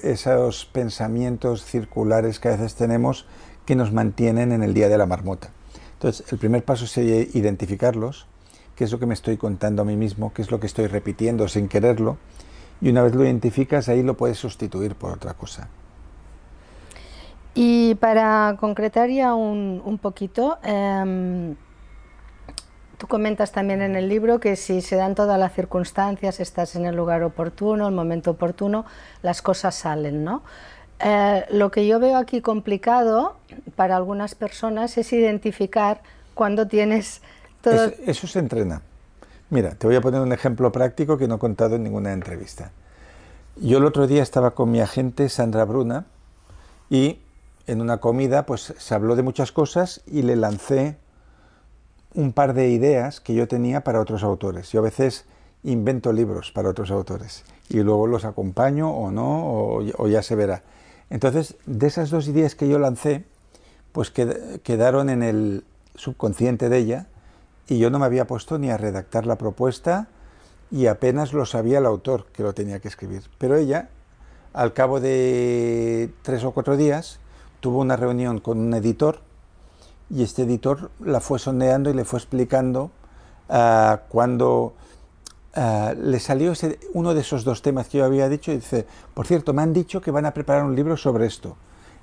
esos 0.04 0.65
pensamientos 0.65 1.63
circulares 1.63 2.39
que 2.39 2.50
a 2.50 2.52
veces 2.52 2.76
tenemos 2.76 3.26
que 3.65 3.76
nos 3.76 3.93
mantienen 3.93 4.52
en 4.52 4.63
el 4.63 4.74
día 4.74 4.89
de 4.89 4.98
la 4.98 5.06
marmota. 5.06 5.50
Entonces, 5.93 6.32
el 6.32 6.38
primer 6.38 6.65
paso 6.65 6.86
sería 6.86 7.22
identificarlos, 7.22 8.28
qué 8.84 8.88
es 8.88 8.91
lo 8.91 9.00
que 9.00 9.06
me 9.06 9.13
estoy 9.13 9.38
contando 9.38 9.84
a 9.84 9.86
mí 9.86 9.96
mismo, 9.96 10.34
qué 10.34 10.41
es 10.41 10.52
lo 10.52 10.60
que 10.60 10.67
estoy 10.67 10.88
repitiendo 10.88 11.48
sin 11.48 11.69
quererlo, 11.69 12.17
y 12.82 12.89
una 12.89 13.02
vez 13.02 13.15
lo 13.15 13.24
identificas, 13.24 13.88
ahí 13.88 14.04
lo 14.04 14.17
puedes 14.17 14.38
sustituir 14.38 14.96
por 14.96 15.13
otra 15.13 15.36
cosa. 15.36 15.69
Y 17.56 17.96
para 17.96 18.58
concretar 18.60 19.10
ya 19.10 19.36
un, 19.36 19.82
un 19.86 19.98
poquito, 20.00 20.58
eh, 20.63 21.56
Tú 22.98 23.08
comentas 23.08 23.52
también 23.52 23.82
en 23.82 23.96
el 23.98 24.08
libro 24.08 24.39
que 24.39 24.56
si 24.56 24.80
se 24.80 24.96
dan 24.96 25.13
todas 25.13 25.38
las 25.38 25.54
circunstancias, 25.54 26.39
estás 26.39 26.78
en 26.78 26.86
el 26.86 26.96
lugar 26.96 27.24
oportuno, 27.24 27.88
el 27.89 27.93
momento 27.93 28.32
oportuno, 28.32 28.86
las 29.22 29.41
cosas 29.41 29.76
salen, 29.76 30.24
¿no? 30.24 30.41
Eh, 31.00 31.43
lo 31.50 31.69
que 31.69 31.86
yo 31.86 32.00
veo 32.00 32.15
aquí 32.15 32.39
complicado 32.39 33.36
para 33.76 33.98
algunas 33.98 34.36
personas 34.36 34.98
es 34.98 35.12
identificar 35.12 36.02
cuando 36.34 36.67
tienes 36.67 37.22
todo... 37.63 37.91
eso 38.06 38.28
se 38.28 38.39
entrena. 38.39 38.82
Mira, 39.49 39.76
te 39.76 39.88
voy 39.88 39.95
a 39.95 40.02
poner 40.02 40.21
un 40.21 40.34
ejemplo 40.34 40.71
práctico 40.71 41.17
que 41.17 41.28
no 41.28 41.36
he 41.36 41.39
contado 41.39 41.76
en 41.76 41.84
ninguna 41.84 42.12
entrevista. 42.12 42.71
Yo 43.56 43.78
el 43.78 43.86
otro 43.86 44.08
día 44.08 44.23
estaba 44.23 44.52
con 44.52 44.71
mi 44.71 44.82
agente 44.82 45.30
Sandra 45.30 45.63
Bruna 45.63 46.06
y 46.89 47.19
en 47.67 47.82
una 47.82 47.97
comida 47.97 48.45
pues 48.45 48.73
se 48.78 48.95
habló 48.95 49.15
de 49.15 49.23
muchas 49.23 49.52
cosas 49.52 50.02
y 50.08 50.23
le 50.23 50.36
lancé 50.36 50.97
un 52.15 52.34
par 52.34 52.54
de 52.54 52.69
ideas 52.69 53.19
que 53.19 53.34
yo 53.34 53.47
tenía 53.47 53.84
para 53.84 54.02
otros 54.02 54.23
autores. 54.23 54.71
Yo 54.71 54.80
a 54.80 54.84
veces 54.84 55.26
invento 55.63 56.12
libros 56.13 56.52
para 56.52 56.69
otros 56.69 56.91
autores 56.91 57.43
y 57.69 57.80
luego 57.82 58.08
los 58.08 58.26
acompaño 58.26 58.91
o 58.91 59.12
no, 59.12 59.82
o, 59.97 60.08
ya 60.08 60.21
se 60.21 60.36
verá. 60.36 60.63
Entonces, 61.10 61.56
de 61.65 61.88
esas 61.88 62.10
dos 62.10 62.28
ideas 62.28 62.56
que 62.56 62.67
yo 62.67 62.80
lancé, 62.80 63.23
pues 63.91 64.10
quedaron 64.10 65.10
en 65.10 65.21
el 65.21 65.63
subconsciente 65.95 66.69
de 66.69 66.78
ella 66.80 67.08
y 67.67 67.78
yo 67.78 67.89
no 67.89 67.99
me 67.99 68.06
había 68.06 68.28
puesto 68.28 68.58
ni 68.58 68.69
a 68.69 68.78
redactar 68.78 69.26
la 69.26 69.38
propuesta 69.38 70.08
y 70.71 70.88
apenas 70.88 71.34
lo 71.34 71.45
sabía 71.45 71.78
el 71.78 71.86
autor 71.86 72.26
que 72.34 72.43
lo 72.43 72.54
tenía 72.54 72.80
que 72.80 72.88
escribir. 72.88 73.23
Pero 73.38 73.56
ella, 73.56 73.89
al 74.54 74.73
cabo 74.73 74.99
de 74.99 76.12
tres 76.23 76.43
o 76.43 76.52
cuatro 76.52 76.78
días, 76.78 77.19
tuvo 77.60 77.80
una 77.80 77.95
reunión 77.95 78.39
con 78.39 78.60
un 78.60 78.73
editor 78.73 79.19
y 80.10 80.23
este 80.23 80.43
editor 80.43 80.91
la 80.99 81.21
fue 81.21 81.39
sondeando 81.39 81.89
y 81.89 81.93
le 81.93 82.06
fue 82.06 82.19
explicando 82.19 82.91
uh, 83.49 83.97
cuando 84.10 84.73
uh, 85.56 85.93
le 85.95 86.19
salió 86.19 86.54
uno 86.93 87.13
de 87.13 87.21
esos 87.21 87.43
dos 87.43 87.62
temas 87.62 87.88
que 87.88 87.99
yo 87.99 88.06
había 88.06 88.28
dicho 88.28 88.52
y 88.52 88.56
dice, 88.56 88.86
por 89.13 89.28
cierto, 89.28 89.54
me 89.54 89.62
han 89.62 89.73
dicho 89.73 90.02
que 90.02 90.12
van 90.12 90.26
a 90.26 90.34
preparar 90.34 90.65
un 90.65 90.76
libro 90.76 90.97
sobre 90.97 91.26
esto. 91.26 91.56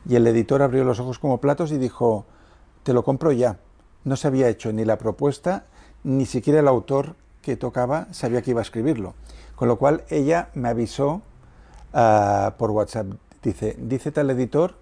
Y 0.08 0.16
el 0.16 0.26
editor 0.26 0.62
abrió 0.62 0.84
los 0.84 0.98
ojos 0.98 1.18
como 1.18 1.38
platos 1.38 1.72
y 1.72 1.78
dijo, 1.78 2.24
te 2.82 2.92
lo 2.92 3.04
compro 3.04 3.32
ya. 3.32 3.58
No 4.04 4.16
se 4.16 4.28
había 4.28 4.48
hecho 4.48 4.72
ni 4.72 4.84
la 4.84 4.98
propuesta, 4.98 5.64
ni 6.04 6.26
siquiera 6.26 6.60
el 6.60 6.68
autor 6.68 7.16
que 7.42 7.56
tocaba 7.56 8.06
sabía 8.12 8.42
que 8.42 8.50
iba 8.52 8.60
a 8.60 8.62
escribirlo. 8.62 9.14
Con 9.56 9.68
lo 9.68 9.76
cual 9.76 10.04
ella 10.08 10.48
me 10.54 10.68
avisó 10.68 11.22
uh, 11.92 12.50
por 12.56 12.70
WhatsApp, 12.70 13.06
dice, 13.42 13.76
dice 13.78 14.10
tal 14.10 14.30
editor 14.30 14.76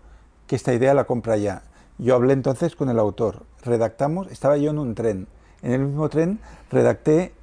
que 0.46 0.56
esta 0.56 0.72
idea 0.72 0.94
la 0.94 1.04
compra 1.04 1.36
ya. 1.36 1.62
Yo 1.98 2.14
hablé 2.14 2.32
entonces 2.32 2.76
con 2.76 2.88
el 2.88 2.98
autor, 2.98 3.44
redactamos, 3.64 4.30
estaba 4.30 4.56
yo 4.56 4.70
en 4.70 4.78
un 4.78 4.94
tren, 4.94 5.26
en 5.62 5.72
el 5.72 5.80
mismo 5.80 6.08
tren 6.08 6.38
redacté 6.70 7.34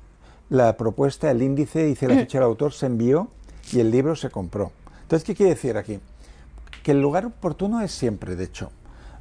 la 0.50 0.78
propuesta, 0.78 1.30
el 1.30 1.42
índice, 1.42 1.90
hice 1.90 2.08
la 2.08 2.16
ficha 2.16 2.38
del 2.38 2.48
autor, 2.48 2.72
se 2.72 2.86
envió 2.86 3.28
y 3.74 3.80
el 3.80 3.92
libro 3.92 4.16
se 4.16 4.30
compró. 4.30 4.72
Entonces, 5.02 5.26
¿qué 5.26 5.36
quiere 5.36 5.56
decir 5.56 5.76
aquí? 5.76 6.00
Que 6.84 6.92
el 6.92 7.02
lugar 7.02 7.26
oportuno 7.26 7.82
es 7.82 7.92
siempre, 7.92 8.36
de 8.36 8.46
hecho, 8.46 8.72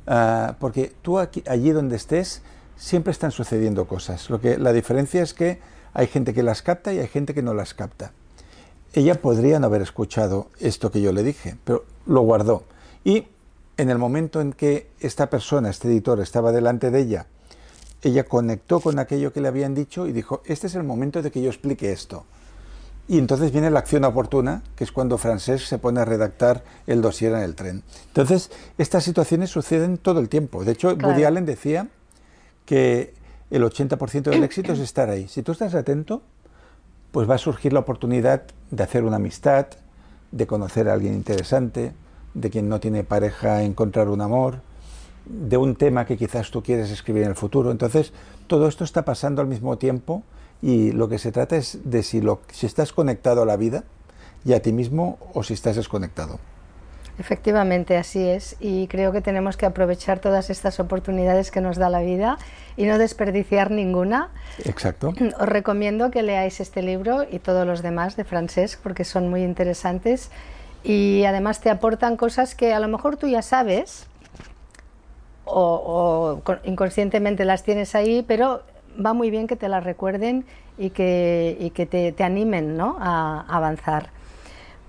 ah, 0.07 0.57
porque 0.59 0.93
tú 1.03 1.19
aquí, 1.19 1.43
allí 1.47 1.71
donde 1.71 1.97
estés 1.97 2.43
siempre 2.77 3.13
están 3.13 3.31
sucediendo 3.31 3.87
cosas. 3.87 4.31
Lo 4.31 4.41
que, 4.41 4.59
la 4.59 4.73
diferencia 4.73 5.23
es 5.23 5.35
que 5.35 5.61
Hay 5.97 6.09
gente 6.09 6.35
que 6.35 6.43
las 6.43 6.61
capta 6.61 6.93
y 6.93 6.99
hay 6.99 7.07
gente 7.07 7.35
que 7.35 7.43
no 7.43 7.55
las 7.55 7.73
capta. 7.73 8.13
Ella 8.95 9.15
podría 9.15 9.61
no 9.61 9.67
haber 9.67 9.81
escuchado 9.81 10.49
esto 10.59 10.91
que 10.91 11.01
yo 11.01 11.13
le 11.13 11.23
dije, 11.23 11.57
pero 11.63 11.85
lo 12.05 12.23
guardó. 12.23 12.65
Y 13.05 13.29
en 13.77 13.91
el 13.91 13.99
momento 13.99 14.41
en 14.41 14.53
que 14.53 14.91
esta 14.99 15.31
persona, 15.31 15.71
este 15.71 15.89
editor, 15.89 16.21
estaba 16.21 16.51
delante 16.51 16.91
de 16.91 17.01
ella, 17.01 17.27
ella 18.03 18.25
conectó 18.25 18.81
con 18.81 18.99
aquello 18.99 19.33
que 19.33 19.41
le 19.41 19.49
habían 19.49 19.75
dicho 19.75 20.07
y 20.09 20.13
dijo, 20.13 20.43
este 20.47 20.67
es 20.67 20.75
el 20.75 20.83
momento 20.83 21.23
de 21.23 21.31
que 21.31 21.41
yo 21.41 21.49
explique 21.49 21.93
esto. 21.93 22.25
Y 23.07 23.19
entonces 23.19 23.53
viene 23.53 23.71
la 23.71 23.81
acción 23.81 24.05
oportuna, 24.05 24.63
que 24.77 24.85
es 24.85 24.93
cuando 24.93 25.19
Francesc 25.19 25.67
se 25.67 25.79
pone 25.79 26.01
a 26.01 26.05
redactar 26.07 26.65
el 26.87 27.03
dossier 27.03 27.35
en 27.35 27.41
el 27.41 27.55
tren. 27.55 27.83
Entonces, 28.07 28.51
estas 28.79 29.05
situaciones 29.05 29.51
suceden 29.51 29.99
todo 29.99 30.21
el 30.21 30.31
tiempo. 30.31 30.65
De 30.65 30.73
hecho, 30.73 30.95
Woody 30.95 31.25
Allen 31.25 31.45
decía 31.45 31.89
que 32.65 33.13
el 33.51 33.63
80% 33.63 34.23
del 34.31 34.43
éxito 34.43 34.73
es 34.73 34.79
estar 34.79 35.11
ahí. 35.11 35.29
Si 35.29 35.43
tú 35.43 35.53
estás 35.53 35.75
atento, 35.75 36.23
pues 37.13 37.29
va 37.29 37.35
a 37.35 37.39
surgir 37.39 37.75
la 37.75 37.81
oportunidad 37.81 38.43
de 38.71 38.83
hacer 38.83 39.05
una 39.05 39.17
amistad, 39.17 39.67
de 40.33 40.47
conocer 40.47 40.89
a 40.89 40.95
alguien 40.95 41.13
interesante, 41.15 41.93
de 42.33 42.51
quien 42.51 42.69
no 42.69 42.81
tiene 42.81 43.05
pareja 43.05 43.63
encontrar 43.63 44.09
un 44.09 44.23
amor, 44.23 44.61
de 45.27 45.57
un 45.57 45.77
tema 45.77 46.07
que 46.07 46.17
quizás 46.17 46.51
tú 46.51 46.63
quieres 46.63 46.91
escribir 46.91 47.23
en 47.23 47.29
el 47.29 47.37
futuro. 47.37 47.71
Entonces, 47.71 48.13
todo 48.47 48.67
esto 48.67 48.83
está 48.83 49.05
pasando 49.05 49.43
al 49.43 49.49
mismo 49.49 49.77
tiempo 49.79 50.23
y 50.65 50.93
lo 50.93 51.11
que 51.11 51.19
se 51.19 51.31
trata 51.31 51.57
es 51.57 51.79
de 51.85 52.03
si, 52.03 52.23
lo, 52.23 52.41
si 52.51 52.65
estás 52.65 52.95
conectado 52.95 53.43
a 53.43 53.45
la 53.45 53.59
vida 53.59 53.85
y 54.47 54.55
a 54.55 54.63
ti 54.63 54.73
mismo 54.73 55.19
o 55.35 55.43
si 55.43 55.53
estás 55.53 55.77
desconectado. 55.77 56.41
Efectivamente, 57.19 57.99
así 57.99 58.27
es. 58.27 58.57
Y 58.61 58.89
creo 58.89 59.13
que 59.13 59.21
tenemos 59.21 59.59
que 59.59 59.67
aprovechar 59.67 60.21
todas 60.21 60.49
estas 60.49 60.81
oportunidades 60.81 61.51
que 61.51 61.61
nos 61.61 61.77
da 61.77 61.91
la 61.91 62.01
vida 62.01 62.39
y 62.79 62.87
no 62.87 62.97
desperdiciar 62.97 63.71
ninguna. 63.71 64.31
Exacto. 64.65 65.13
Os 65.39 65.47
recomiendo 65.47 66.11
que 66.11 66.23
leáis 66.23 66.59
este 66.61 66.81
libro 66.81 67.27
y 67.31 67.41
todos 67.41 67.67
los 67.67 67.83
demás 67.83 68.17
de 68.17 68.25
Francesc 68.25 68.81
porque 68.81 69.05
son 69.05 69.29
muy 69.29 69.43
interesantes 69.43 70.31
y 70.83 71.25
además 71.27 71.61
te 71.61 71.69
aportan 71.69 72.17
cosas 72.17 72.55
que 72.55 72.73
a 72.73 72.81
lo 72.81 72.89
mejor 72.89 73.19
tú 73.19 73.29
ya 73.29 73.43
sabes 73.43 74.07
o, 75.45 76.41
o 76.47 76.59
inconscientemente 76.65 77.45
las 77.45 77.65
tienes 77.65 77.95
ahí, 77.95 78.25
pero 78.27 78.63
va 79.05 79.13
muy 79.13 79.31
bien 79.31 79.47
que 79.47 79.57
te 79.57 79.69
las 79.69 79.85
recuerden 79.85 80.45
y 80.79 80.91
que, 80.91 81.57
y 81.61 81.71
que 81.71 81.87
te, 81.87 82.13
te, 82.13 82.25
animen 82.25 82.77
¿no? 82.77 82.97
a, 83.01 83.45
avanzar. 83.49 84.11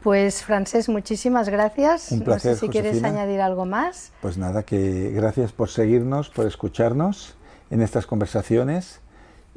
Pues 0.03 0.43
Francés, 0.43 0.87
muchísimas 0.87 1.49
gracias. 1.49 2.11
Un 2.11 2.21
placer, 2.21 2.51
no 2.51 2.57
sé 2.57 2.65
si 2.65 2.69
quieres 2.69 3.03
añadir 3.03 3.41
algo 3.41 3.65
más. 3.65 4.11
Pues 4.21 4.37
nada, 4.37 4.63
que 4.63 5.11
gracias 5.11 5.51
por 5.51 5.69
seguirnos, 5.69 6.29
por 6.29 6.45
escucharnos 6.45 7.35
en 7.71 7.81
estas 7.81 8.05
conversaciones 8.05 8.99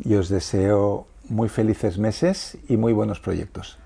y 0.03 0.15
os 0.15 0.29
deseo 0.29 1.07
muy 1.29 1.49
felices 1.51 1.99
meses 1.99 2.57
y 2.69 2.77
muy 2.77 2.93
buenos 2.93 3.21
proyectos. 3.21 3.79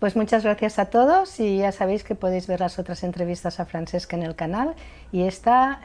Pues 0.00 0.16
muchas 0.16 0.42
gracias 0.42 0.80
a 0.80 0.86
todos 0.86 1.38
y 1.38 1.58
ya 1.58 1.70
sabéis 1.70 2.02
que 2.02 2.16
podéis 2.16 2.48
ver 2.48 2.58
las 2.60 2.78
otras 2.80 3.04
entrevistas 3.04 3.60
a 3.60 3.66
Francesca 3.66 4.16
en 4.16 4.24
el 4.24 4.34
canal 4.34 4.74
y 5.12 5.22
esta 5.22 5.78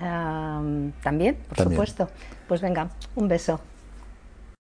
um, 0.59 0.91
también, 1.03 1.35
por 1.35 1.57
también. 1.57 1.75
supuesto. 1.75 2.09
Pues 2.47 2.59
venga, 2.59 2.89
un 3.15 3.27
beso. 3.27 3.61